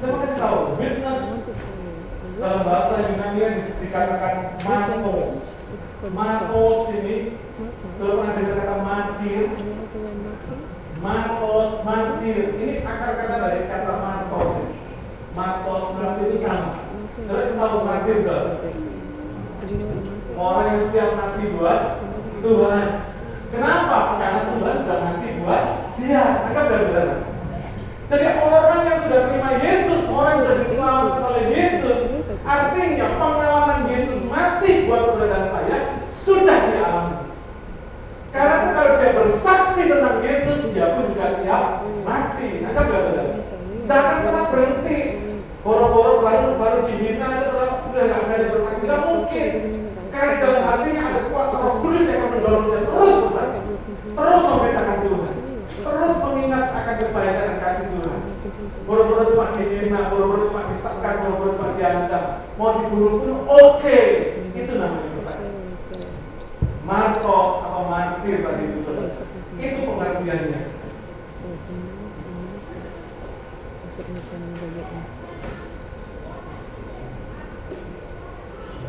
Saya 0.03 0.11
mau 0.11 0.19
kasih 0.19 0.39
tahu, 0.43 0.59
witness 0.83 1.23
dalam 2.43 2.61
bahasa 2.67 3.07
Yunani 3.07 3.39
yang 3.39 3.57
dikatakan 3.63 4.35
matos. 4.67 5.63
Matos 6.11 6.79
ini, 6.91 7.39
kalau 8.03 8.19
pernah 8.19 8.35
dengar 8.35 8.57
kata 8.59 8.77
martir, 8.83 9.47
matos, 10.99 11.71
martir. 11.87 12.43
Ini 12.59 12.83
akar 12.83 13.13
kata 13.15 13.35
dari 13.47 13.63
kata 13.71 13.93
matos. 13.95 14.51
ini. 14.59 14.75
Matos, 15.39 15.85
martir 15.95 16.25
itu 16.35 16.39
sama. 16.43 16.83
Kalian 17.31 17.55
tahu 17.55 17.77
martir 17.87 18.15
enggak? 18.27 18.45
Orang 20.35 20.67
yang 20.67 20.85
siap 20.91 21.11
mati 21.15 21.43
buat 21.55 22.03
Tuhan. 22.43 23.10
Kenapa? 23.51 23.99
Karena 24.23 24.41
Tuhan 24.47 24.77
sudah 24.87 24.99
mati 25.03 25.29
buat 25.43 25.65
dia. 25.99 26.23
Gak 26.55 26.65
saudara? 26.71 27.15
Jadi 28.11 28.27
orang 28.43 28.83
yang 28.87 28.99
sudah 29.07 29.21
terima 29.31 29.51
Yesus, 29.59 30.01
orang 30.11 30.31
yang 30.31 30.43
sudah 30.43 30.57
diselamatkan 30.67 31.23
oleh 31.31 31.45
Yesus, 31.55 31.99
artinya 32.43 33.07
pengalaman 33.19 33.81
Yesus 33.91 34.21
mati 34.27 34.91
buat 34.91 35.03
saudara 35.15 35.31
dan 35.31 35.45
saya 35.51 35.79
sudah 36.11 36.59
dialami. 36.71 37.17
Karena 38.31 38.55
itu 38.63 38.71
kalau 38.75 38.93
dia 38.99 39.11
bersaksi 39.19 39.83
tentang 39.87 40.19
Yesus, 40.23 40.59
dia 40.71 40.87
pun 40.95 41.05
juga 41.11 41.27
siap 41.43 41.65
mati. 42.07 42.49
Gak 42.67 42.87
saudara? 42.87 43.35
Akan 43.91 44.19
pernah 44.23 44.45
berhenti. 44.51 44.99
Boro-boro 45.61 46.25
baru 46.25 46.57
baru 46.57 46.79
dihina 46.89 47.27
aja 47.37 47.53
sudah 47.85 48.03
nggak 48.09 48.23
berani 48.27 48.47
bersaksi. 48.49 48.81
Tidak 48.81 49.01
mungkin. 49.05 49.53
Karena 50.21 50.37
dalam 50.37 50.63
hatinya 50.69 51.03
ada 51.09 51.21
kuasa 51.33 51.57
Roh 51.65 51.81
Kudus 51.81 52.05
yang 52.05 52.21
akan 52.21 52.29
mendorong 52.37 52.65
dia 52.69 52.85
terus 52.85 53.15
bersaksi, 53.25 53.73
terus 54.05 54.43
memberitakan 54.45 54.97
Tuhan, 55.01 55.33
terus 55.81 56.15
mengingat 56.21 56.67
akan 56.77 56.95
kebaikan 57.01 57.45
dan 57.49 57.57
kasih 57.65 57.87
Tuhan. 57.89 58.21
Boro-boro 58.85 59.25
cuma 59.33 59.57
dihina, 59.57 60.13
boro-boro 60.13 60.53
cuma 60.53 60.69
ditekan, 60.69 61.15
boro-boro 61.25 61.57
cuma 61.57 61.73
diancam, 61.81 62.25
mau 62.61 62.85
dibunuh 62.85 63.13
pun 63.17 63.33
oke. 63.49 64.01
Itu 64.53 64.73
namanya 64.77 65.09
bersaksi. 65.17 65.57
Martos 66.85 67.51
atau 67.65 67.83
martir 67.89 68.45
tadi 68.45 68.63
itu 68.69 68.79
saudara. 68.85 69.25
Itu 69.57 69.81
pengertiannya. 69.89 70.63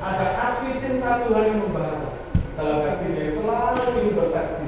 Ada 0.02 0.28
api 0.34 0.82
cinta 0.82 1.30
Tuhan 1.30 1.46
yang 1.46 1.62
membara 1.62 2.18
dalam 2.58 2.82
hatinya 2.90 3.22
selalu 3.22 3.86
ingin 4.02 4.18
bersaksi 4.18 4.68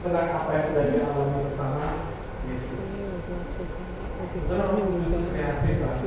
tentang 0.00 0.28
apa 0.32 0.50
yang 0.56 0.64
sudah 0.72 0.84
dialami 0.88 1.38
bersama 1.52 1.84
Yesus. 2.48 2.88
Saudara 4.48 4.72
Roh 4.72 4.80
Kudus 4.88 5.12
itu 5.12 5.28
kreatif 5.36 5.76
lah. 5.84 6.00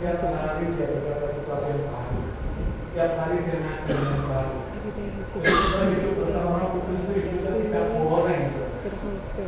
Tiap 0.00 0.24
hari 0.24 0.72
dia 0.72 0.88
berkata 0.88 1.26
sesuatu 1.36 1.68
yang 1.68 1.84
baru. 1.92 2.20
Tiap 2.96 3.12
hari 3.20 3.36
dia 3.44 3.56
ngajar 3.60 3.98
yang 4.00 4.24
baru. 4.24 4.56
Kita 5.36 5.84
hidup 5.92 6.14
bersama 6.16 6.52
Roh 6.64 6.70
Kudus 6.72 6.96
itu 6.96 7.12
hidupnya 7.12 7.52
tidak 7.60 7.84
boring. 7.92 8.46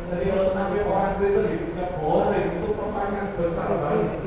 Jadi 0.05 0.23
kalau 0.29 0.47
sampai 0.53 0.85
orang 0.85 1.17
Kristen 1.17 1.49
hidupnya 1.49 1.85
boring 1.97 2.47
itu 2.61 2.69
pertanyaan 2.77 3.27
besar 3.41 3.69
banget. 3.81 4.21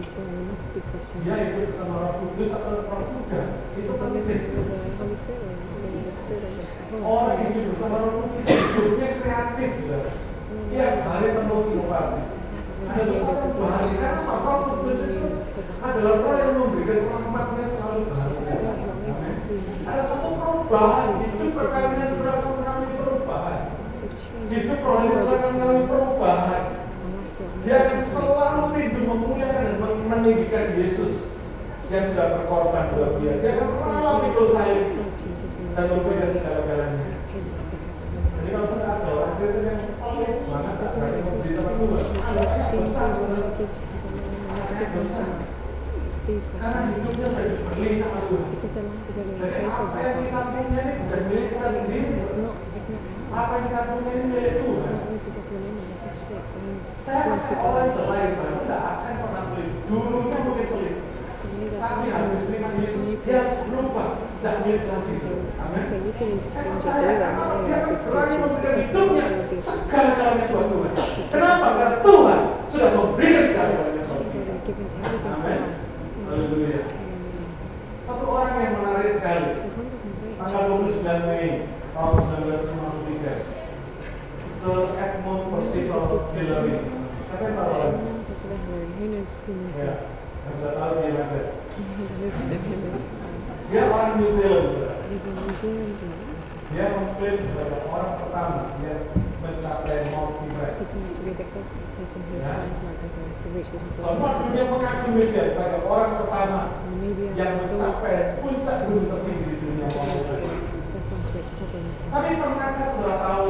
Dia 0.00 1.34
hidup 1.36 1.62
bersama 1.68 1.94
Roh 2.00 2.12
Kudus 2.24 2.48
atau 2.56 2.88
Roh 2.88 3.04
Buddha 3.12 3.42
itu 3.76 3.92
penting. 3.92 4.42
Orang 7.04 7.36
yang 7.36 7.52
hidup 7.52 7.68
bersama 7.76 7.96
Roh 8.00 8.12
Kudus 8.24 8.44
hidupnya 8.48 9.08
kreatif. 9.20 9.72
Tiap 10.72 10.94
hari 11.04 11.28
penuh 11.36 11.60
inovasi. 11.76 12.22
Ada 12.88 13.02
sesuatu 13.12 13.44
yang 13.44 13.60
baru 13.60 13.92
karena 13.92 14.20
apa? 14.24 14.48
Roh 14.48 14.64
Kudus 14.72 15.00
itu 15.04 15.28
adalah 15.84 16.14
roh 16.16 16.34
yang 16.40 16.52
memberikan 16.56 17.00
rahmatnya 17.12 17.64
selalu 17.68 18.02
baru. 18.08 18.36
Ada 19.84 20.02
satu 20.08 20.28
perubahan 20.32 21.08
hidup 21.28 21.50
perkawinan 21.52 22.08
sudah 22.08 22.32
akan 22.40 22.52
mengalami 22.56 22.92
perubahan. 22.96 23.60
Hidup 24.48 24.78
rohani 24.80 25.12
sudah 25.12 25.36
akan 25.36 25.50
mengalami 25.52 25.84
perubahan. 25.92 26.62
Dia 27.60 27.76
akan 27.84 28.00
selalu 28.00 28.62
rindu 28.72 28.99
meninggikan 30.20 30.76
Yesus 30.76 31.32
yang 31.88 32.04
sudah 32.12 32.28
berkorban 32.38 32.92
buat 32.94 33.18
dia. 33.18 33.40
Dia 33.40 33.56
akan 33.56 33.68
rela 33.80 34.12
pikul 34.22 34.48
salib 34.52 34.88
dan 35.74 35.84
memberikan 35.88 36.30
segala-galanya. 36.36 37.06
Jadi 38.40 38.48
kalau 38.52 38.66
sudah 38.68 38.88
ada 39.00 39.08
orang 39.10 39.34
Kristen 39.40 39.64
yang 39.64 39.80
banget 40.48 40.74
tak 40.76 40.90
berani 40.96 41.20
memberi 41.24 41.50
sama 41.56 41.72
Tuhan, 41.76 42.06
ada 42.20 42.42
yang 42.44 42.82
besar 42.84 43.10
besar. 44.90 45.30
Karena 46.30 46.80
hidupnya 46.94 47.26
sudah 47.26 47.44
dibeli 47.48 47.90
sama 47.98 48.20
Tuhan. 48.28 48.50
Jadi 49.40 49.66
apa 49.66 49.98
yang 49.98 50.16
kita 50.20 50.40
punya 50.52 50.80
ini 50.84 50.92
bukan 51.00 51.20
milik 51.26 51.46
kita 51.50 51.68
sendiri. 51.74 52.10
Apa 53.30 53.52
yang 53.56 53.64
kita 53.66 53.80
punya 53.90 54.10
ini 54.14 54.24
milik 54.30 54.54
Tuhan. 54.62 54.96
Saya 57.02 57.22
pakai 57.26 57.56
orang 57.58 57.90
selain 57.90 58.38
baru 58.38 58.62
tidak 58.62 58.82
akan 58.86 59.14
pernah 59.18 59.42
beli. 59.50 59.66
Dulunya 59.90 60.38
mungkin 60.46 60.66
beli. 60.70 60.92
Tapi 61.80 62.06
habis 62.12 62.44
terima 62.46 62.68
Yesus, 62.76 63.18
dia 63.24 63.40
berubah. 63.66 64.08
Tidak 64.40 64.54
milik 64.64 64.84
lagi. 64.86 65.14
Amin. 65.58 65.84
Saya 66.52 66.64
percaya 66.76 67.12
kalau 67.34 67.56
dia 67.66 67.78
berani 68.08 68.36
memberikan 68.40 68.74
hidupnya 68.84 69.26
segala-galanya 69.58 70.44
buat 70.48 70.66
Tuhan. 70.70 70.92
Kenapa? 71.28 71.66
Karena 71.76 71.96
Tuhan 72.00 72.40
sudah 72.70 72.90
memberikan 72.94 73.44
segala-galanya 73.50 74.02
buat 74.06 74.22
kita. 74.30 74.52
Amin. 75.34 75.60
Haleluya. 76.30 76.80
Satu 78.06 78.24
orang 78.28 78.56
yang 78.62 78.74
menarik 78.80 79.12
sekali. 79.18 79.48
Tanggal 80.40 80.62
29 80.72 81.28
Mei 81.28 81.68
tahun 81.92 82.14
1953. 82.16 82.79
Sir 84.60 84.92
Edmund 84.92 85.48
Percival 85.48 86.28
Hillary. 86.36 86.84
Siapa 87.32 87.48
yang 87.48 87.56
tahu 87.56 87.70
orang? 87.80 87.96
Ya, 89.72 89.92
sudah 90.52 90.72
tahu 90.76 90.90
dia 91.00 91.16
mana? 91.16 91.40
Dia 93.72 93.82
orang 93.88 94.20
New 94.20 94.28
Zealand. 94.36 94.68
Dia 96.76 96.84
mengklaim 96.92 97.40
sebagai 97.40 97.80
orang 97.88 98.12
pertama 98.20 98.76
yang 98.84 99.00
mencapai 99.40 100.12
Mount 100.12 100.44
Everest. 100.44 100.92
Semua 103.96 104.30
dunia 104.44 104.64
mengagumi 104.68 105.32
dia 105.32 105.56
sebagai 105.56 105.88
orang 105.88 106.12
pertama 106.20 106.84
yang 107.32 107.52
mencapai 107.64 108.36
puncak 108.44 108.76
gunung 108.84 109.08
tertinggi 109.08 109.56
di 109.56 109.56
dunia. 109.56 109.88
Tapi 111.40 112.28
pernahkah 112.36 112.86
saudara 112.92 113.16
tahu? 113.24 113.44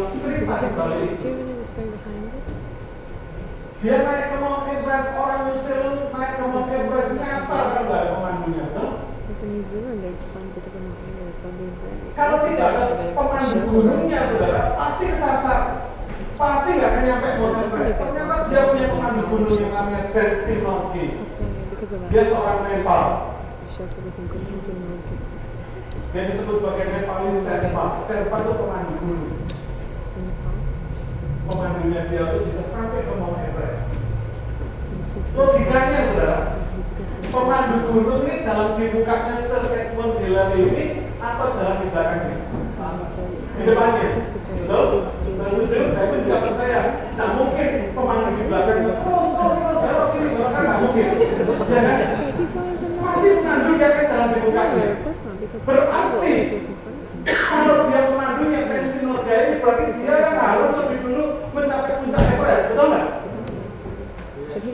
Dia 3.80 3.96
naik 4.04 4.24
ke 4.28 4.36
Mount 4.44 4.68
Everest, 4.68 5.08
orang 5.16 5.40
New 5.48 5.56
Zealand 5.64 6.12
naik 6.12 6.32
ke 6.36 6.44
Mount 6.44 6.68
Everest 6.68 7.10
nyasar 7.16 7.64
kan 7.74 7.84
ada 7.88 8.12
pemandunya, 8.12 8.64
tuh? 8.76 8.90
Kalau 12.12 12.38
tidak 12.44 12.66
ada 12.76 12.84
pemandu 13.16 13.58
gunungnya, 13.72 14.20
saudara, 14.28 14.62
pasti 14.76 15.04
kesasar. 15.08 15.60
Pasti 16.36 16.68
nggak 16.76 16.90
akan 16.92 17.02
nyampe 17.08 17.28
Mount 17.40 17.58
Everest. 17.64 17.98
Ternyata 17.98 18.34
dia 18.52 18.62
punya 18.68 18.86
pemandu 18.92 19.22
gunung 19.32 19.56
yang 19.56 19.72
namanya 19.72 20.02
Tenzin 20.12 20.58
Norgay. 20.60 21.08
Dia 22.12 22.22
seorang 22.28 22.58
Nepal. 22.68 23.04
Dia 26.10 26.26
disebut 26.26 26.58
sebagai 26.58 26.90
Nepalis 26.90 27.46
Sherpa. 27.46 28.02
Sherpa 28.02 28.36
itu 28.42 28.52
pemandu 28.58 28.94
gunung. 28.98 29.46
Pemandunya 31.46 32.00
dia 32.10 32.22
itu 32.26 32.38
bisa 32.50 32.62
sampai 32.66 33.06
ke 33.06 33.14
Mount 33.14 33.38
Everest. 33.38 33.94
Logikanya, 35.38 36.00
saudara, 36.10 36.38
pemandu 37.30 37.76
gunung 37.94 38.26
ini 38.26 38.42
jalan 38.42 38.74
dibukanya 38.74 39.38
Sir 39.38 39.70
Edmund 39.70 40.18
Hillary 40.18 40.58
ini 40.66 40.84
atau 41.22 41.54
jalan 41.54 41.78
di 41.78 41.86
belakangnya? 41.94 42.36
Di 43.54 43.62
depannya. 43.70 44.08
Betul? 44.66 44.84
Setuju, 45.22 45.78
saya 45.94 46.06
pun 46.10 46.18
juga 46.26 46.38
percaya. 46.42 46.80
Tidak 47.06 47.30
mungkin 47.38 47.68
pemandu 47.94 48.30
di 48.34 48.44
belakangnya. 48.50 48.92
Terus, 48.98 49.26
terus, 49.30 49.54
terus, 49.62 49.78
belok 49.78 50.06
kiri, 50.10 50.28
belok 50.34 50.50
kanan, 50.50 50.66
nggak 50.66 50.80
mungkin. 50.82 51.06
Ya 51.70 51.80
kan? 51.86 51.98
Pasti 52.98 53.28
pemandu 53.38 53.70
dia 53.78 53.86
akan 53.94 54.04
jalan 54.10 54.28
dibukanya. 54.34 54.86
Berarti 55.68 56.34
kalau 57.28 57.76
dia 57.86 58.00
pemandunya 58.08 58.60
Tenzin 58.64 59.04
Norgay 59.04 59.40
ini 59.44 59.54
berarti 59.60 59.84
dia 60.00 60.14
yang 60.24 60.36
harus 60.40 60.70
lebih 60.72 60.98
dulu 61.04 61.24
mencapai 61.52 62.00
puncak 62.00 62.24
Everest, 62.32 62.64
betul 62.72 62.86
nggak? 62.88 63.08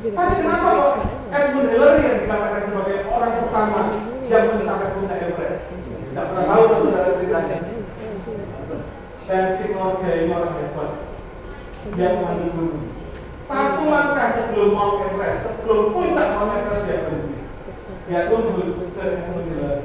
Tapi 0.07 0.33
kenapa 0.41 0.69
kok 0.71 0.95
Edmund 1.35 1.69
Hillary 1.75 2.03
yang 2.07 2.19
dikatakan 2.23 2.63
sebagai 2.71 2.99
orang 3.11 3.33
pertama 3.43 3.81
yang 4.31 4.45
mencapai 4.55 4.89
puncak 4.95 5.19
Everest? 5.27 5.63
Tidak 5.75 6.25
pernah 6.33 6.45
tahu 6.49 6.63
tuh 6.71 6.79
saudara 6.87 7.11
ceritanya. 7.19 7.59
Tenzin 9.27 9.71
Norgay 9.75 10.15
ini 10.23 10.33
orang 10.33 10.55
hebat. 10.55 10.91
Dia 11.99 12.09
memandu 12.15 12.47
gunung. 12.55 12.87
Satu 13.43 13.83
langkah 13.91 14.29
sebelum 14.35 14.71
Mount 14.75 15.03
Everest, 15.07 15.51
sebelum 15.51 15.91
puncak 15.91 16.29
Mount 16.39 16.55
Everest 16.63 16.83
dia 16.87 17.03
berhenti. 17.05 17.36
Sir 18.07 19.19
Edmund 19.19 19.51
Hillary. 19.51 19.83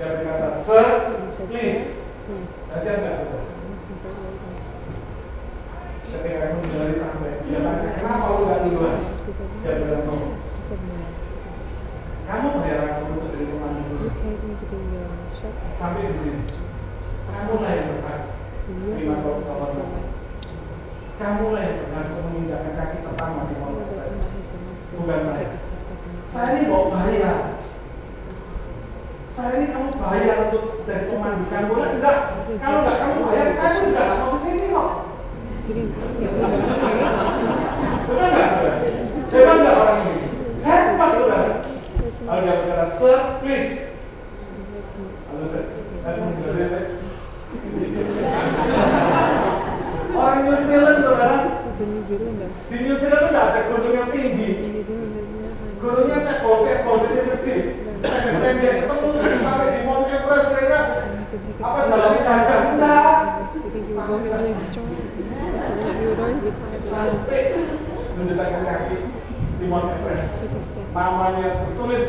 Dia 0.00 0.06
berkata, 0.16 0.48
Sir, 0.56 0.86
please. 1.52 2.00
Kasihan 2.72 3.04
nggak 3.04 3.14
saudara? 3.20 3.44
Ketika 6.00 6.38
Edmund 6.48 6.68
Hillary 6.72 6.96
sampai, 6.96 7.44
dia 7.44 7.60
tanya, 7.60 7.92
kenapa 7.92 8.24
lu 8.32 8.48
nggak 8.48 8.62
duluan? 8.64 8.98
Dia 9.60 9.72
bilang, 9.84 10.02
no. 10.08 10.16
Kamu 12.24 12.48
bayar 12.64 12.80
aku 12.88 13.00
untuk 13.12 13.28
jadi 13.36 13.44
pemandu. 13.52 13.96
Sampai 15.76 16.08
di 16.08 16.16
sini. 16.24 16.40
Kamu 17.28 17.54
lah 17.60 17.72
yang 17.76 17.88
berhak 18.00 18.20
lima 18.96 19.16
tahun 19.20 19.44
Kamu 21.20 21.44
lah 21.52 21.62
yang 21.68 21.76
berhak 21.84 22.04
untuk 22.08 22.22
menginjakkan 22.32 22.72
kaki 22.80 22.96
pertama 23.04 23.44
di 23.44 23.54
Everest. 23.60 23.93
Bukan 24.94 25.20
saya. 25.26 25.48
Saya 26.30 26.48
ini 26.58 26.70
bawa 26.70 26.86
bayar. 26.94 27.38
Saya 29.34 29.50
ini 29.58 29.66
kamu 29.74 29.90
bayar 29.98 30.36
untuk 30.46 30.86
jadi 30.86 31.10
pemandu 31.10 31.44
kamu 31.50 31.72
lah 31.74 31.90
enggak. 31.98 32.18
Kalau 32.62 32.78
enggak 32.86 32.98
kamu 33.02 33.18
bayar, 33.26 33.48
saya 33.50 33.70
juga 33.82 33.90
enggak 33.90 34.18
mau 34.22 34.30
ke 34.30 34.38
sini 34.46 34.66
kok. 34.70 34.90
Betul 38.04 38.26
nggak 38.30 38.48
saudara? 38.52 38.78
Hebat 39.34 39.56
nggak 39.58 39.76
orang 39.80 39.98
ini? 40.06 40.16
Hebat 40.62 41.10
saudara. 41.18 41.52
Lalu 42.24 42.40
dia 42.40 42.54
berkata, 42.62 42.86
Sir, 42.88 43.18
please. 43.42 43.72
Lalu 45.28 45.44
saya, 45.50 45.64
pun 46.14 46.30
bilang, 46.38 46.86
Orang 50.14 50.38
New 50.46 50.56
Zealand 50.62 51.00
saudara, 51.02 51.38
di 52.70 52.76
New 52.80 52.96
Zealand 52.96 53.22
itu 53.24 53.30
nggak 53.34 53.48
ada 53.50 53.60
gunung 53.66 53.94
yang 53.98 54.10
tinggi. 54.14 54.63
Gunungnya 55.84 56.16
cekol-cekol, 56.24 56.96
kecil-kecil. 57.04 57.60
Pendek-pendek, 58.00 58.74
ketemu 58.88 59.08
sampai 59.44 59.68
di 59.68 59.80
Mount 59.84 60.08
Everest 60.08 60.48
kira 60.56 60.80
apa 61.60 61.78
jalannya 61.92 62.20
gagah? 62.24 62.60
Enggak. 62.72 63.12
Sampai 66.88 67.40
menjejakkan 68.16 68.62
kaki 68.64 68.96
di 69.60 69.64
Mount 69.68 69.92
Everest. 69.92 70.48
Namanya 70.96 71.48
tertulis 71.68 72.06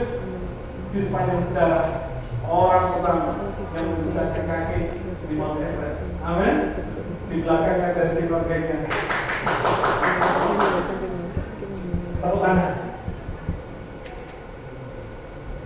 di 0.96 1.00
sepanjang 1.04 1.44
sejarah 1.52 2.16
orang 2.48 2.96
pertama 2.96 3.32
yang 3.76 3.86
menjejakkan 3.92 4.44
kaki 4.48 4.80
di 5.04 5.34
Mount 5.36 5.60
Everest. 5.60 6.16
Amin. 6.24 6.56
Di 7.28 7.36
belakangnya 7.44 7.92
ada 7.92 8.04
sinorgenya. 8.16 8.88
Tepuk 12.24 12.40
tangan. 12.40 12.86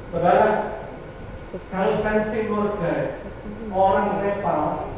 Saudara, 0.10 0.48
kalau 1.80 2.04
Tenzin 2.04 2.52
Norgay, 2.52 3.24
orang 3.72 4.20
Nepal, 4.20 4.92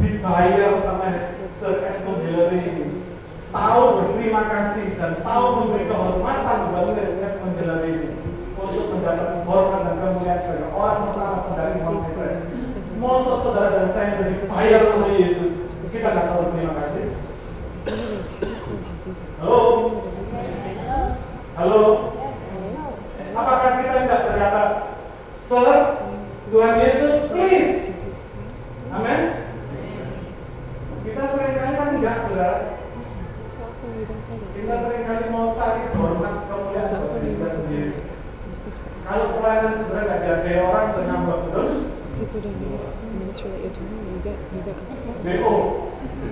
dibayar 0.00 0.80
sama 0.80 1.36
Sir 1.60 1.84
Edmund 1.84 2.24
Hillary 2.24 2.60
ini, 2.72 3.04
tahu 3.52 4.00
berterima 4.00 4.48
kasih 4.48 4.96
dan 4.96 5.20
tahu 5.20 5.44
memberi 5.60 5.92
kehormatan 5.92 6.72
buat 6.72 6.96
Sir 6.96 7.20
Edmund 7.20 7.56
Hillary 7.60 7.90
ini 8.00 8.10
untuk 8.56 8.96
mendapat 8.96 9.44
hormat 9.44 9.80
dan 9.84 9.94
kemuliaan 10.00 10.40
sebagai 10.40 10.72
orang 10.72 10.98
pertama 11.04 11.36
pendaki 11.52 11.78
Mount 11.84 12.08
Everest. 12.08 12.42
Masa 12.96 13.32
saudara 13.44 13.70
dan 13.76 13.88
saya 13.92 14.08
sudah 14.16 14.32
dibayar 14.32 14.82
oleh 14.88 15.12
Yesus, 15.20 15.52
kita 15.92 16.16
nggak 16.16 16.26
tahu 16.32 16.48
terima 16.56 16.74
kasih. 16.80 17.04
Halo, 19.36 19.60
halo. 21.60 21.82
Apakah 23.36 23.70
kita 23.84 23.96
tidak 24.00 24.20
berkata, 24.32 24.62
Sir, 25.36 26.01
Tuhan 26.52 26.84
Yesus, 26.84 27.32
please. 27.32 27.88
Amin. 28.92 29.20
Kita 31.00 31.22
sering 31.32 31.56
kali 31.56 31.72
kan 31.80 31.88
enggak, 31.96 32.28
saudara. 32.28 32.76
Kita 34.52 34.74
sering 34.84 35.04
kali 35.08 35.24
mau 35.32 35.56
cari 35.56 35.88
hormat 35.96 36.44
kemuliaan 36.52 36.92
buat 36.92 37.24
kita 37.24 37.48
sendiri. 37.56 37.90
Kalau 39.00 39.40
pelayanan 39.40 39.80
sebenarnya 39.80 40.04
nggak 40.04 40.20
dihargai 40.20 40.60
orang, 40.60 40.86
sudah 40.92 41.06
nambah 41.08 41.36
betul. 41.40 41.68
People 45.24 45.60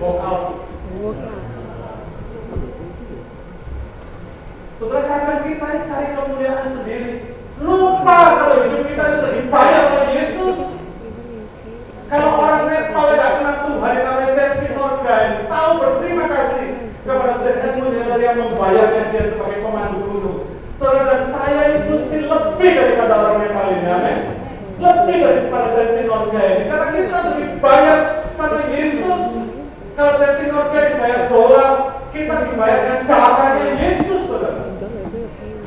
walk 0.04 0.20
out. 0.20 0.44
Saudara, 4.76 5.00
kadang 5.08 5.40
kita 5.48 5.68
cari 5.88 6.08
kemuliaan 6.12 6.66
sendiri. 6.76 7.29
Lupa 7.60 8.18
kalau 8.40 8.64
hidup 8.64 8.88
kita 8.88 9.04
itu 9.04 9.26
dibayar 9.36 9.82
oleh 9.92 10.08
Yesus. 10.16 10.80
Kalau 12.08 12.40
orang 12.40 12.72
Nepal 12.72 13.04
tidak 13.12 13.30
kenal 13.38 13.56
Tuhan, 13.68 13.92
yang 13.94 14.06
namanya 14.08 14.32
Tensi 14.34 14.66
Morgan, 14.72 15.28
tahu 15.46 15.70
berterima 15.78 16.24
kasih 16.26 16.66
kepada 17.04 17.36
Edmund 17.38 17.94
Hillary 18.00 18.24
yang 18.24 18.38
membayarnya 18.48 19.02
dia 19.12 19.24
sebagai 19.30 19.60
pemandu 19.62 19.98
gunung. 20.08 20.38
Saudara 20.80 21.20
dan 21.20 21.22
saya 21.28 21.60
ini 21.70 21.78
mesti 21.92 22.18
lebih 22.24 22.70
daripada 22.72 23.14
orang 23.14 23.36
Nepal 23.44 23.66
ini, 23.76 23.86
amin. 23.92 24.18
Lebih 24.80 25.16
daripada 25.20 25.68
Tensi 25.76 26.02
Morgan 26.08 26.48
ini, 26.48 26.62
karena 26.66 26.86
kita 26.96 27.16
sudah 27.20 27.36
dibayar 27.44 27.98
sama 28.32 28.58
Yesus. 28.72 29.22
Kalau 29.94 30.12
Tensi 30.16 30.44
Morgan 30.48 30.84
dibayar 30.96 31.20
dolar, 31.28 31.72
kita 32.10 32.34
dibayar 32.48 32.78
dengan 32.88 33.00
darahnya 33.04 33.64
Yesus, 33.76 34.20
saudara. 34.26 34.59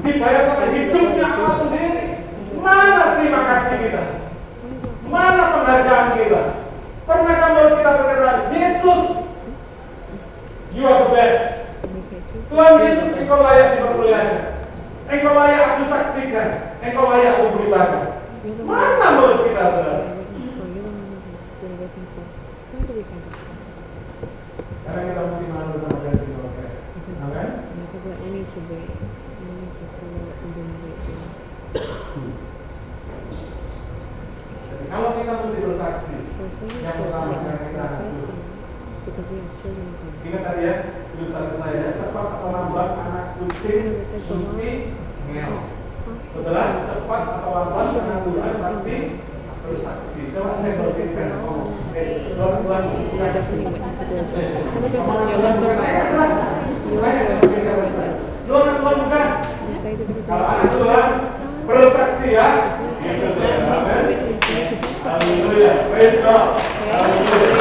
Dibayar 0.04 0.52
sama 0.52 0.68
hidupnya 0.76 1.26
Allah 1.32 1.56
sendiri. 1.64 2.28
Mana 2.60 3.16
terima 3.16 3.42
kasih 3.48 3.76
kita? 3.88 4.04
Mana 5.08 5.44
penghargaan 5.56 6.08
kita? 6.20 6.42
Pernah 7.08 7.36
kamu 7.40 7.80
kita 7.80 7.92
berkata, 8.00 8.30
Yesus, 8.52 9.04
you 10.76 10.84
are 10.84 11.08
the 11.08 11.10
best. 11.16 11.72
Tuhan 12.52 12.74
Yesus, 12.84 13.12
engkau 13.16 13.40
layak 13.40 13.80
dipermuliakan. 13.80 14.44
Engkau 15.08 15.34
layak 15.40 15.64
aku 15.72 15.84
saksikan. 15.88 16.48
Engkau 16.84 17.08
layak 17.08 17.40
aku 17.40 17.46
beritakan. 17.56 18.04
Mana 18.68 19.08
menurut 19.16 19.40
kita, 19.48 19.64
saudara? 19.72 20.04
Karena 24.84 25.02
kita 25.08 25.22
mesti 25.32 25.46
malu 25.48 25.76
sama 25.80 26.03
kita 35.24 35.40
mesti 35.40 35.60
bersaksi, 35.64 36.16
Yang 36.84 36.96
pertama, 37.00 37.32
yang 37.32 37.64
kita 37.64 37.86
God. 37.96 38.36
ingat 40.24 40.42
tadi 40.44 40.62
ya, 40.68 40.76
tulisan 41.16 41.48
saya, 41.56 41.96
cepat 41.96 42.28
atau 42.28 42.50
lambat 42.52 42.90
anak 43.00 43.40
kucing 43.40 44.04
mesti 44.04 44.70
ngeong. 45.32 45.64
Setelah 46.28 46.68
cepat 46.84 47.22
atau 47.40 47.52
lambat 47.56 47.88
anak 48.04 48.20
Tuhan 48.28 48.54
pasti 48.60 48.96
bersaksi. 49.64 50.22
Coba 50.36 50.60
saya 50.60 50.76
berikan. 50.76 51.40
Eh. 51.96 52.36
Lu 52.36 52.44
anak 58.60 58.76
Tuhan 58.76 58.96
bukan? 59.08 59.28
Kalau 60.28 60.46
anak 60.52 60.68
Tuhan 60.76 61.08
bersaksi 61.64 62.28
ya. 62.36 62.48
Gitu 63.00 64.33
Hallelujah. 65.14 65.88
Praise 65.92 66.20
God. 66.22 66.60
Hallelujah. 66.60 67.53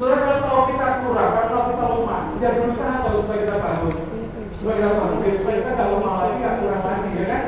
Saudara 0.00 0.40
kalau 0.40 0.64
kita 0.72 0.86
kurang, 1.04 1.30
kalau 1.36 1.64
kita 1.68 1.84
lemah, 1.92 2.20
dia 2.40 2.50
berusaha 2.56 3.04
tahu 3.04 3.20
supaya 3.20 3.38
kita 3.44 3.56
bangun, 3.60 3.96
supaya 4.56 4.76
kita 4.80 4.90
bangun, 4.96 5.18
supaya 5.36 5.56
kita 5.60 5.70
nggak 5.76 5.90
lemah 5.92 6.14
lagi, 6.16 6.36
nggak 6.40 6.56
kurang 6.64 6.82
lagi, 6.88 7.10
ya 7.12 7.24
kan? 7.28 7.42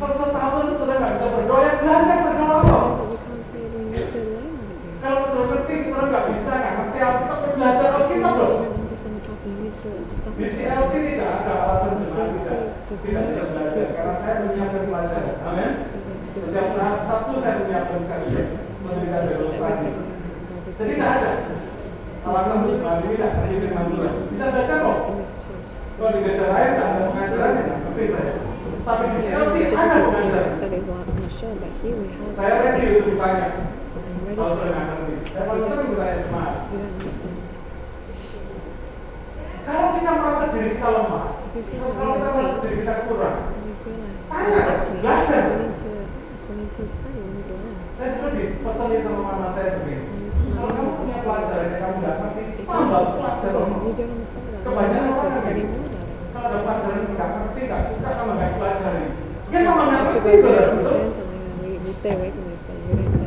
Kalau 0.00 0.14
setahun 0.16 0.64
sudah 0.80 0.96
nggak 0.96 1.12
bisa 1.12 1.26
berdoa, 1.28 1.60
ya 1.60 1.72
belajar 1.76 2.18
berdoa 2.24 2.56
kok. 2.64 2.86
Kalau 5.02 5.22
sudah 5.28 5.46
ngerti, 5.52 5.74
sudah 5.92 6.06
nggak 6.08 6.26
bisa, 6.32 6.52
nggak 6.56 6.74
ngerti 6.80 6.98
Alkitab, 7.04 7.38
ya 7.44 7.50
belajar 7.52 7.88
Alkitab 8.00 8.34
loh. 8.40 8.54
Di 10.32 10.46
CLC 10.48 10.92
tidak 11.12 11.30
ada 11.44 11.52
alasan 11.68 12.00
jemaat 12.00 12.30
tidak 12.32 12.60
tidak 12.88 13.22
bisa 13.28 13.42
belajar, 13.52 13.86
karena 13.92 14.14
saya 14.16 14.34
menyiapkan 14.40 14.82
pelajaran. 14.88 15.36
Amin. 15.44 15.72
Setiap 16.32 16.68
saat 16.72 16.96
Sabtu 17.04 17.34
saya 17.44 17.54
menyiapkan 17.60 18.00
sesi 18.08 18.40
memberikan 18.80 19.28
demonstrasi. 19.28 20.01
Jadi 20.72 20.92
tidak 20.96 21.10
ada 21.20 21.30
alasan 22.22 22.64
untuk 22.64 22.80
jemaat 22.80 23.04
ini 23.04 23.14
tidak 23.18 23.30
seperti 23.34 23.54
firman 23.60 23.86
Tuhan. 23.92 24.14
Bisa 24.32 24.44
belajar 24.48 24.76
kok. 24.80 24.98
Kalau 25.92 26.10
di 26.16 26.18
gereja 26.24 26.46
lain 26.48 26.70
tidak 26.72 26.88
ada 26.88 27.02
pengajaran, 27.12 27.52
ya 27.52 27.74
ngerti 27.76 28.04
saya. 28.08 28.32
Tapi 28.82 29.04
di 29.12 29.18
CLC 29.20 29.54
ada 29.76 29.94
pengajaran. 30.00 30.48
Saya 32.32 32.52
ready 32.62 32.82
untuk 32.88 33.06
ditanya. 33.12 33.48
Kalau 34.32 34.52
saya 34.56 34.70
nggak 34.72 34.86
ngerti, 34.88 35.14
saya 35.28 35.44
paling 35.44 35.64
sering 35.68 35.88
bertanya 35.92 36.16
jemaat. 36.24 36.54
Kalau 39.62 39.86
kita 39.94 40.10
merasa 40.18 40.44
diri 40.50 40.68
kita 40.74 40.88
lemah, 40.90 41.26
kalau 42.00 42.12
kita 42.18 42.28
merasa 42.34 42.56
diri 42.64 42.76
kita 42.82 42.94
kurang, 43.06 43.38
saya 47.94 48.10
dulu 48.18 48.28
dipesanin 48.34 49.00
sama 49.06 49.20
mama 49.22 49.48
saya 49.54 49.78
begini. 49.78 50.11
Kebanyakan 54.62 55.10
orang 55.18 55.42
kan 55.42 55.52
gitu. 55.58 55.74
Kalau 56.32 56.46
ada 56.48 56.58
pelajaran 56.62 56.96
yang 57.02 57.12
nggak 57.18 57.28
ngerti, 57.34 57.60
nggak 57.66 57.82
suka, 57.90 58.10
kamu 58.14 58.32
nggak 58.38 58.52
pelajari. 58.56 59.06
Ya 59.52 59.58
kamu 59.66 59.82
nggak 59.82 60.02
ngerti, 60.06 60.30
saudara, 60.38 60.70
betul? 60.78 60.98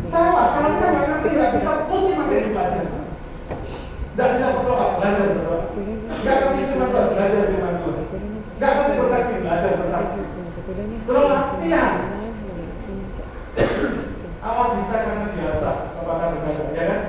Sama, 0.08 0.44
kalau 0.56 0.70
kita 0.74 0.86
nggak 0.90 1.06
ngerti, 1.12 1.30
nggak 1.36 1.52
bisa 1.60 1.72
pusing 1.92 2.18
materi 2.18 2.50
pelajaran. 2.56 3.04
Nggak 4.16 4.30
bisa 4.32 4.46
berdoa, 4.56 4.86
belajar 4.96 5.26
berdoa. 5.36 5.60
Nggak 6.24 6.36
ngerti 6.40 6.62
firman 6.72 6.90
Tuhan, 6.90 7.08
belajar 7.12 7.42
firman 7.52 7.76
Tuhan. 7.84 8.04
Nggak 8.56 8.72
ngerti 8.74 8.94
bersaksi, 8.96 9.34
belajar 9.44 9.72
bersaksi. 9.76 10.22
Suruh 11.06 11.26
latihan. 11.30 11.94
Awal 14.46 14.68
bisa 14.78 14.96
karena 15.04 15.28
biasa, 15.36 15.70
kepada 15.94 16.26
berdoa, 16.32 16.74
ya 16.74 16.84
kan? 16.88 17.02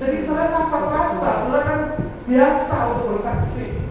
Jadi 0.00 0.16
saudara 0.24 0.48
tanpa 0.56 0.78
terasa, 0.88 1.30
saudara 1.44 1.64
kan 1.68 1.80
biasa 2.24 2.76
untuk 2.88 3.06
bersaksi. 3.12 3.84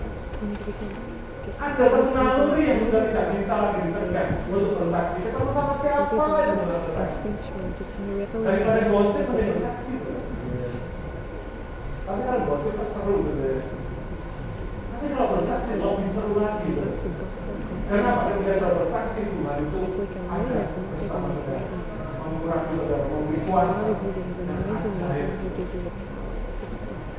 Ada 1.59 1.83
satu 1.85 2.09
naluri 2.15 2.63
yang 2.65 2.79
sudah 2.87 3.01
tidak 3.11 3.25
bisa 3.37 3.53
lagi 3.61 3.79
dicegah 3.93 4.27
untuk 4.49 4.79
bersaksi. 4.81 5.17
Ketemu 5.21 5.51
sama 5.53 5.73
siapa 5.77 6.17
aja 6.17 6.53
saudara 6.57 6.81
bersaksi. 6.89 7.27
Daripada 8.41 8.81
gosip 8.89 9.25
mending 9.29 9.53
bersaksi. 9.53 9.93
Tapi 12.09 12.19
kalau 12.25 12.41
gosip 12.49 12.73
kan 12.73 12.87
seru 12.89 13.15
gitu 13.29 13.43
ya. 13.45 13.61
Nanti 14.89 15.05
kalau 15.13 15.29
bersaksi 15.37 15.71
lebih 15.77 16.09
seru 16.09 16.33
lagi 16.41 16.65
gitu. 16.73 16.83
Karena 17.85 18.09
pada 18.17 18.31
ketika 18.33 18.53
saudara 18.57 18.79
bersaksi 18.81 19.19
Tuhan 19.29 19.57
itu 19.61 19.79
ada 20.25 20.59
bersama 20.73 21.27
saudara. 21.37 21.69
Mengurangi 22.25 22.73
saudara, 22.81 23.05
memberi 23.13 23.39
kuasa. 23.45 23.93
Ajaib. 24.79 25.29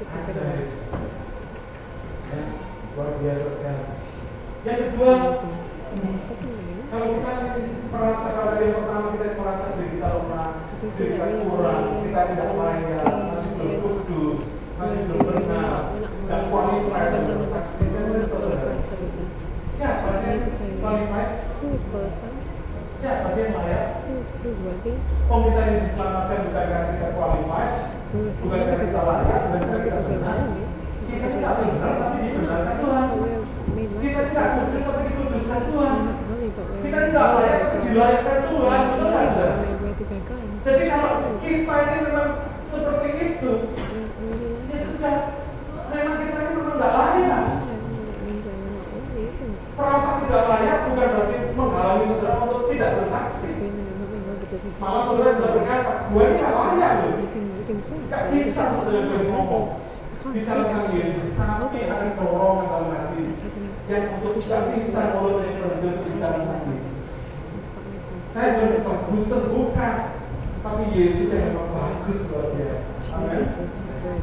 Ajaib. 0.01 0.69
Ya, 2.31 2.43
luar 2.97 3.11
biasa 3.21 3.47
sekali. 3.53 3.85
Yang 4.65 4.81
kedua, 4.81 5.13
kalau 6.89 7.07
kita 7.21 7.33
merasa 7.93 8.27
kalau 8.33 8.55
yang 8.65 8.81
pertama 8.81 9.07
kita 9.13 9.27
merasa 9.37 9.65
diri 9.77 9.89
kita 9.93 10.09
lemah, 10.09 10.49
diri 10.97 11.11
kita 11.21 11.27
kurang, 11.45 11.85
kita 12.09 12.21
tidak 12.33 12.51
layak, 12.57 13.05
masih 13.29 13.53
belum 13.61 13.77
kudus, 13.85 14.41
masih 14.81 15.01
belum 15.05 15.21
benar, 15.29 16.01
dan 16.01 16.43
qualified 16.49 17.13
untuk 17.13 17.37
bersaksi. 17.45 17.85
Saya 17.93 18.09
mau 18.09 18.25
siapa 19.77 20.11
sih 20.25 20.37
qualified? 20.81 21.33
Siapa 23.01 23.33
sih 23.33 23.49
yang 23.49 23.57
layak? 23.57 24.05
Oh 25.33 25.39
kita 25.41 25.61
ini 25.65 25.89
diselamatkan 25.89 26.39
bukan 26.45 26.65
karena 26.69 26.89
kita 26.93 27.09
qualified, 27.17 27.73
saved 28.13 28.37
bukan 28.45 28.61
karena 28.61 28.77
kita 28.85 29.01
layak, 29.01 29.41
bukan 29.41 29.61
karena 29.65 29.85
kita 29.89 30.01
benar. 30.05 30.37
worthy, 30.37 30.65
Kita 31.09 31.27
tidak 31.33 31.55
benar, 31.65 31.93
tapi 31.97 32.17
dibenarkan 32.29 32.77
Tuhan. 32.77 33.05
Kita 34.01 34.21
tidak 34.29 34.47
kudus, 34.53 34.83
tapi 34.85 35.01
dikuduskan 35.09 35.61
Tuhan. 35.65 35.97
Kita 36.85 36.99
tidak 37.09 37.29
layak, 37.41 37.61
tapi 37.73 37.79
dilayakkan 37.89 38.39
Tuhan. 38.53 38.83
by 40.11 40.19
God. 40.27 40.45
Jadi 40.61 40.83
kalau 40.93 41.13
kita 41.41 41.77
ini 41.81 41.99
memang 42.05 42.31
seperti 42.69 43.09
itu, 43.17 43.53
We're 43.71 44.09
really 44.21 44.61
ya 44.69 44.77
sudah. 44.77 45.17
Memang 45.89 46.17
kita 46.21 46.39
ini 46.43 46.53
memang 46.53 46.77
tidak 46.77 46.93
layak. 47.01 47.45
Yeah, 47.49 47.81
that 47.81 48.19
means 48.29 48.45
that 48.45 48.57
we're 48.61 48.77
not 48.77 48.85
worthy, 48.93 49.23
isn't 49.25 49.57
it? 49.57 49.70
Merasa 49.81 50.21
tidak 50.21 50.45
layak 50.45 50.79
bukan 50.93 51.09
berarti 51.09 51.37
menghalangi 51.57 52.05
saudara 52.13 52.37
untuk 52.45 52.69
tidak 52.69 52.91
bersaksi. 53.01 53.51
Malah 54.77 55.03
saudara 55.09 55.31
bisa 55.41 55.49
berkata, 55.57 55.93
gue 56.13 56.21
ini 56.21 56.37
tidak 56.37 56.53
layak 56.53 56.93
loh. 57.01 57.15
Gak 58.13 58.25
bisa 58.29 58.63
saudara 58.77 59.01
gue 59.09 59.21
ngomong. 59.25 59.67
Bicara 60.21 60.63
tentang. 60.69 60.95
Yesus, 60.95 61.33
tapi 61.33 61.91
ada 61.91 62.13
dorongan 62.15 62.69
dalam 62.71 62.93
hati 62.93 63.35
yang 63.91 64.21
untuk 64.21 64.39
tidak 64.39 64.63
bisa 64.77 65.17
mulutnya 65.17 65.59
berhenti 65.59 65.87
untuk 65.91 66.07
bicara 66.07 66.37
tentang 66.39 66.63
Yesus. 66.71 66.97
Saya 68.31 68.49
bukan 68.63 68.85
bagusan 68.85 69.43
bukan, 69.51 69.95
tapi 70.63 70.83
Yesus 70.95 71.35
yang 71.35 71.51
memang 71.51 71.73
bagus 71.73 72.31
luar 72.31 72.47
biasa. 72.55 72.91
Amin. 73.11 73.43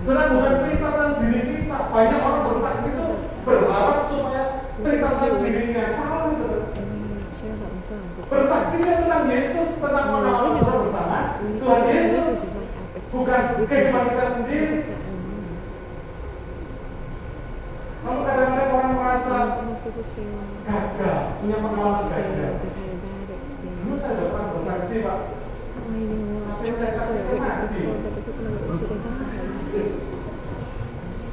Saudara 0.05 0.31
bukan 0.31 0.53
cerita 0.63 0.87
tentang 0.95 1.13
diri 1.19 1.39
kita. 1.49 1.79
Banyak 1.91 2.21
orang 2.23 2.43
bersaksi 2.45 2.87
itu 2.87 3.05
berharap 3.43 3.99
cerita 4.77 5.09
tentang 5.17 5.41
dirinya 5.41 5.85
salah. 5.97 6.29
saudara. 6.37 6.69
Bersaksi 8.27 8.75
kan 8.83 8.97
tentang 9.07 9.25
Yesus, 9.31 9.69
tentang 9.79 10.07
pengalaman 10.11 10.59
saudara 10.59 10.83
bersama 10.83 11.19
Tuhan 11.39 11.81
Yesus, 11.87 12.37
bukan 13.09 13.41
kehidupan 13.65 14.03
kita 14.11 14.25
sendiri. 14.35 14.77
Kalau 18.03 18.21
kadang-kadang 18.23 18.71
orang 18.71 18.93
merasa 18.95 19.35
gagal, 20.67 21.19
punya 21.39 21.57
pengalaman 21.59 22.05
gagal. 22.11 22.53
Dulu 23.63 23.95
saya 23.95 24.27
pernah 24.27 24.47
bersaksi, 24.59 24.95
Pak. 25.01 25.19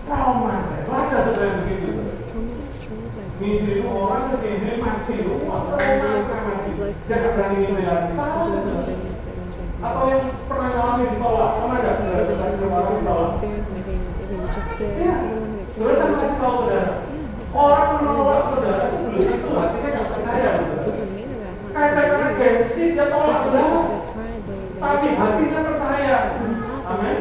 Trauma 0.05 0.55
saya. 0.69 0.85
Ada 0.85 1.19
saudara 1.27 1.47
yang 1.49 1.59
begitu. 1.65 2.14
Saudara. 3.35 3.43
Nginjilin 3.43 3.87
orang, 3.91 4.25
nginjilin 4.39 4.79
mati. 4.79 5.15
Wah, 5.47 5.61
trauma 5.67 6.19
sekali. 6.23 6.55
Dia 7.07 7.17
nggak 7.19 7.33
berani 7.35 7.57
nginjilin. 7.59 7.87
Salah, 8.15 8.47
saudara. 8.63 8.95
Atau 9.85 10.05
yang 10.09 10.25
pernah 10.49 10.69
ngalamin 10.71 11.09
ditolak. 11.13 11.51
Pernah 11.59 11.79
nggak 11.83 11.97
saudara 11.99 12.23
bersaksi 12.25 12.57
sama 12.63 12.77
orang 12.79 12.97
ditolak? 13.01 13.33
Iya. 14.85 15.17
Terus 15.75 15.97
saya 15.99 16.15
kasih 16.15 16.39
tahu 16.39 16.55
saudara. 16.63 16.93
Orang 17.55 17.91
menolak 18.03 18.43
saudara 18.51 18.83
itu 18.91 18.99
belum 19.07 19.25
tentu 19.31 19.49
hatinya 19.55 19.89
nggak 19.91 20.09
percaya. 20.11 20.51
saudara. 20.59 21.03
Kadang-kadang 21.75 22.35
gengsi 22.39 22.85
dia 22.95 23.07
tolak 23.11 23.39
saudara. 23.47 23.81
Tapi 24.75 25.09
hatinya 25.15 25.61
percaya. 25.67 26.17
Amin. 26.85 27.17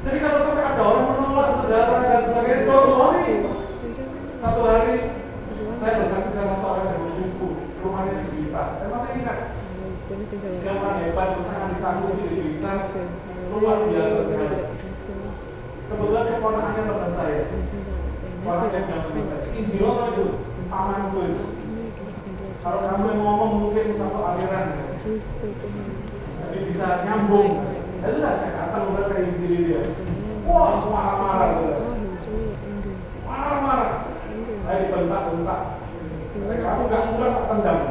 Jadi 0.00 0.16
kalau 0.24 0.40
sampai 0.40 0.64
ada 0.64 0.82
orang 0.82 1.06
menolak 1.12 1.48
saudara 1.60 1.94
dan 2.00 2.22
sebagainya, 2.24 2.66
don't 2.66 2.88
worry. 2.96 3.34
Satu 4.40 4.60
hari 4.64 4.96
saya 5.76 5.92
bersaksi 6.00 6.32
sama 6.32 6.56
seorang 6.56 6.88
jago 6.88 7.12
kungfu, 7.12 7.48
rumahnya 7.84 8.24
di 8.24 8.28
Blitar. 8.32 8.80
Saya 8.80 8.88
masih 8.88 9.12
ingat, 9.20 9.38
di 12.30 12.38
Blitar. 12.38 12.86
Luar 13.50 13.82
biasa 13.90 14.18
sekali. 14.30 14.58
Kebetulan 15.90 16.26
keponakannya 16.38 16.82
teman 16.86 17.10
saya, 17.18 17.50
bilang 18.46 18.86
sama 18.86 19.10
saya, 19.10 20.06
itu, 20.14 20.26
amanku 20.70 21.18
itu. 21.26 21.44
Kalau 22.62 22.78
kamu 22.86 23.04
yang 23.10 23.20
ngomong 23.26 23.52
mungkin 23.58 23.98
satu 23.98 24.22
aliran, 24.22 24.66
jadi 26.46 26.58
bisa 26.70 26.86
nyambung. 27.02 27.66
Ya 28.06 28.14
sudah, 28.14 28.38
saya 28.38 28.54
datang 28.54 28.94
udah 28.94 29.04
saya 29.10 29.34
injili 29.34 29.66
dia. 29.66 29.82
Wah, 30.46 30.78
marah-marah 30.78 31.48
saudara. 31.58 31.90
Marah-marah. 33.26 33.92
Saya 34.62 34.78
dibentak-bentak. 34.86 35.60
Kamu 36.38 36.82
nggak 36.86 37.02
pulang 37.18 37.36
tendang. 37.50 37.82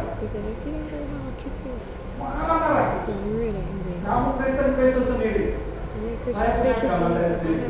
Kamu 4.03 4.28
Kristen-Kristen 4.41 5.05
sendiri. 5.07 5.45
Saya 6.30 6.51
punya 6.59 6.74
agama 6.76 7.07
saya 7.15 7.30
sendiri. 7.39 7.65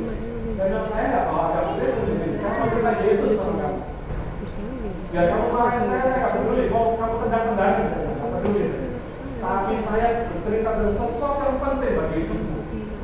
Dan 0.57 0.83
saya 0.89 1.05
nggak 1.13 1.23
bawa 1.29 1.41
agama 1.53 1.71
sini. 1.77 2.35
Saya 2.41 2.53
mau 2.57 2.67
cerita 2.73 2.91
Yesus 3.05 3.31
sama 3.39 3.57
kamu. 3.61 3.79
Kamu 5.09 5.47
marah 5.53 5.73
saya, 5.85 6.01
saya 6.01 6.17
nggak 6.17 6.33
peduli. 6.33 6.63
Mau 6.73 6.97
kamu 6.97 7.15
tendang-tendangin, 7.27 7.85
saya 7.93 8.05
nggak 8.09 8.31
peduli. 8.41 8.65
Tapi 9.39 9.73
saya 9.85 10.07
bercerita 10.27 10.69
tentang 10.75 10.95
sesuatu 10.97 11.41
yang 11.45 11.57
penting 11.61 11.93
bagi 11.95 12.15
hidup. 12.25 12.41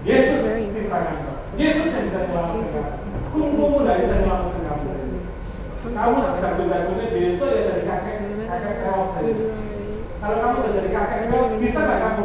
Yesus 0.05 0.39
ciptakan 0.75 1.15
kamu. 1.21 1.33
Yesus 1.55 1.89
yang 1.93 2.05
bisa 2.09 2.19
menyelamatkan 2.25 2.67
kamu. 2.73 2.91
Kungfumu 3.31 3.77
bisa 3.79 4.15
menyelamatkan 4.15 4.61
kamu. 4.63 4.89
Kamu 5.85 6.17
jago-jagonya 6.41 7.05
besok 7.13 7.49
ya 7.53 7.61
jadi 7.69 7.83
kakek, 7.85 8.17
kakek 8.49 8.73
kelot 8.83 9.09
saja. 9.13 9.33
Kalau 10.25 10.41
kamu 10.41 10.57
sudah 10.57 10.73
jadi 10.81 10.89
kakek 10.89 11.19
kelot, 11.29 11.47
bisa 11.61 11.79
nggak 11.85 12.01
kamu 12.01 12.23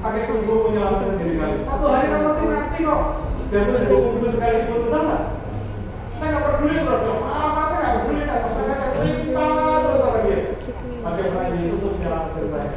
pakai 0.00 0.24
kungfu 0.24 0.72
menyelamatkan 0.72 1.20
diri 1.20 1.36
kamu? 1.36 1.68
Satu 1.68 1.84
hari 1.92 2.08
kamu 2.08 2.24
masih 2.32 2.46
mati 2.48 2.78
kok. 2.80 3.02
Dan 3.52 3.60
itu 3.60 3.72
jadi 3.76 3.92
kungfu 3.92 4.26
sekali 4.32 4.56
pun, 4.64 4.78
betul 4.88 5.02
nggak? 5.04 5.22
Saya 6.16 6.28
nggak 6.32 6.44
peduli 6.48 6.74
sudah 6.80 6.96
bilang, 7.04 7.20
apa 7.28 7.60
saya 7.68 7.76
nggak 7.76 7.96
peduli, 8.00 8.22
saya 8.24 8.40
katakan 8.40 8.64
saya 8.72 8.88
cerita 8.96 9.48
terus 9.84 10.00
sama 10.00 10.18
dia. 10.24 10.38
Bagaimana 11.04 11.48
Yesus 11.60 11.76
itu 11.76 11.86
menyelamatkan 11.92 12.44
saya. 12.48 12.68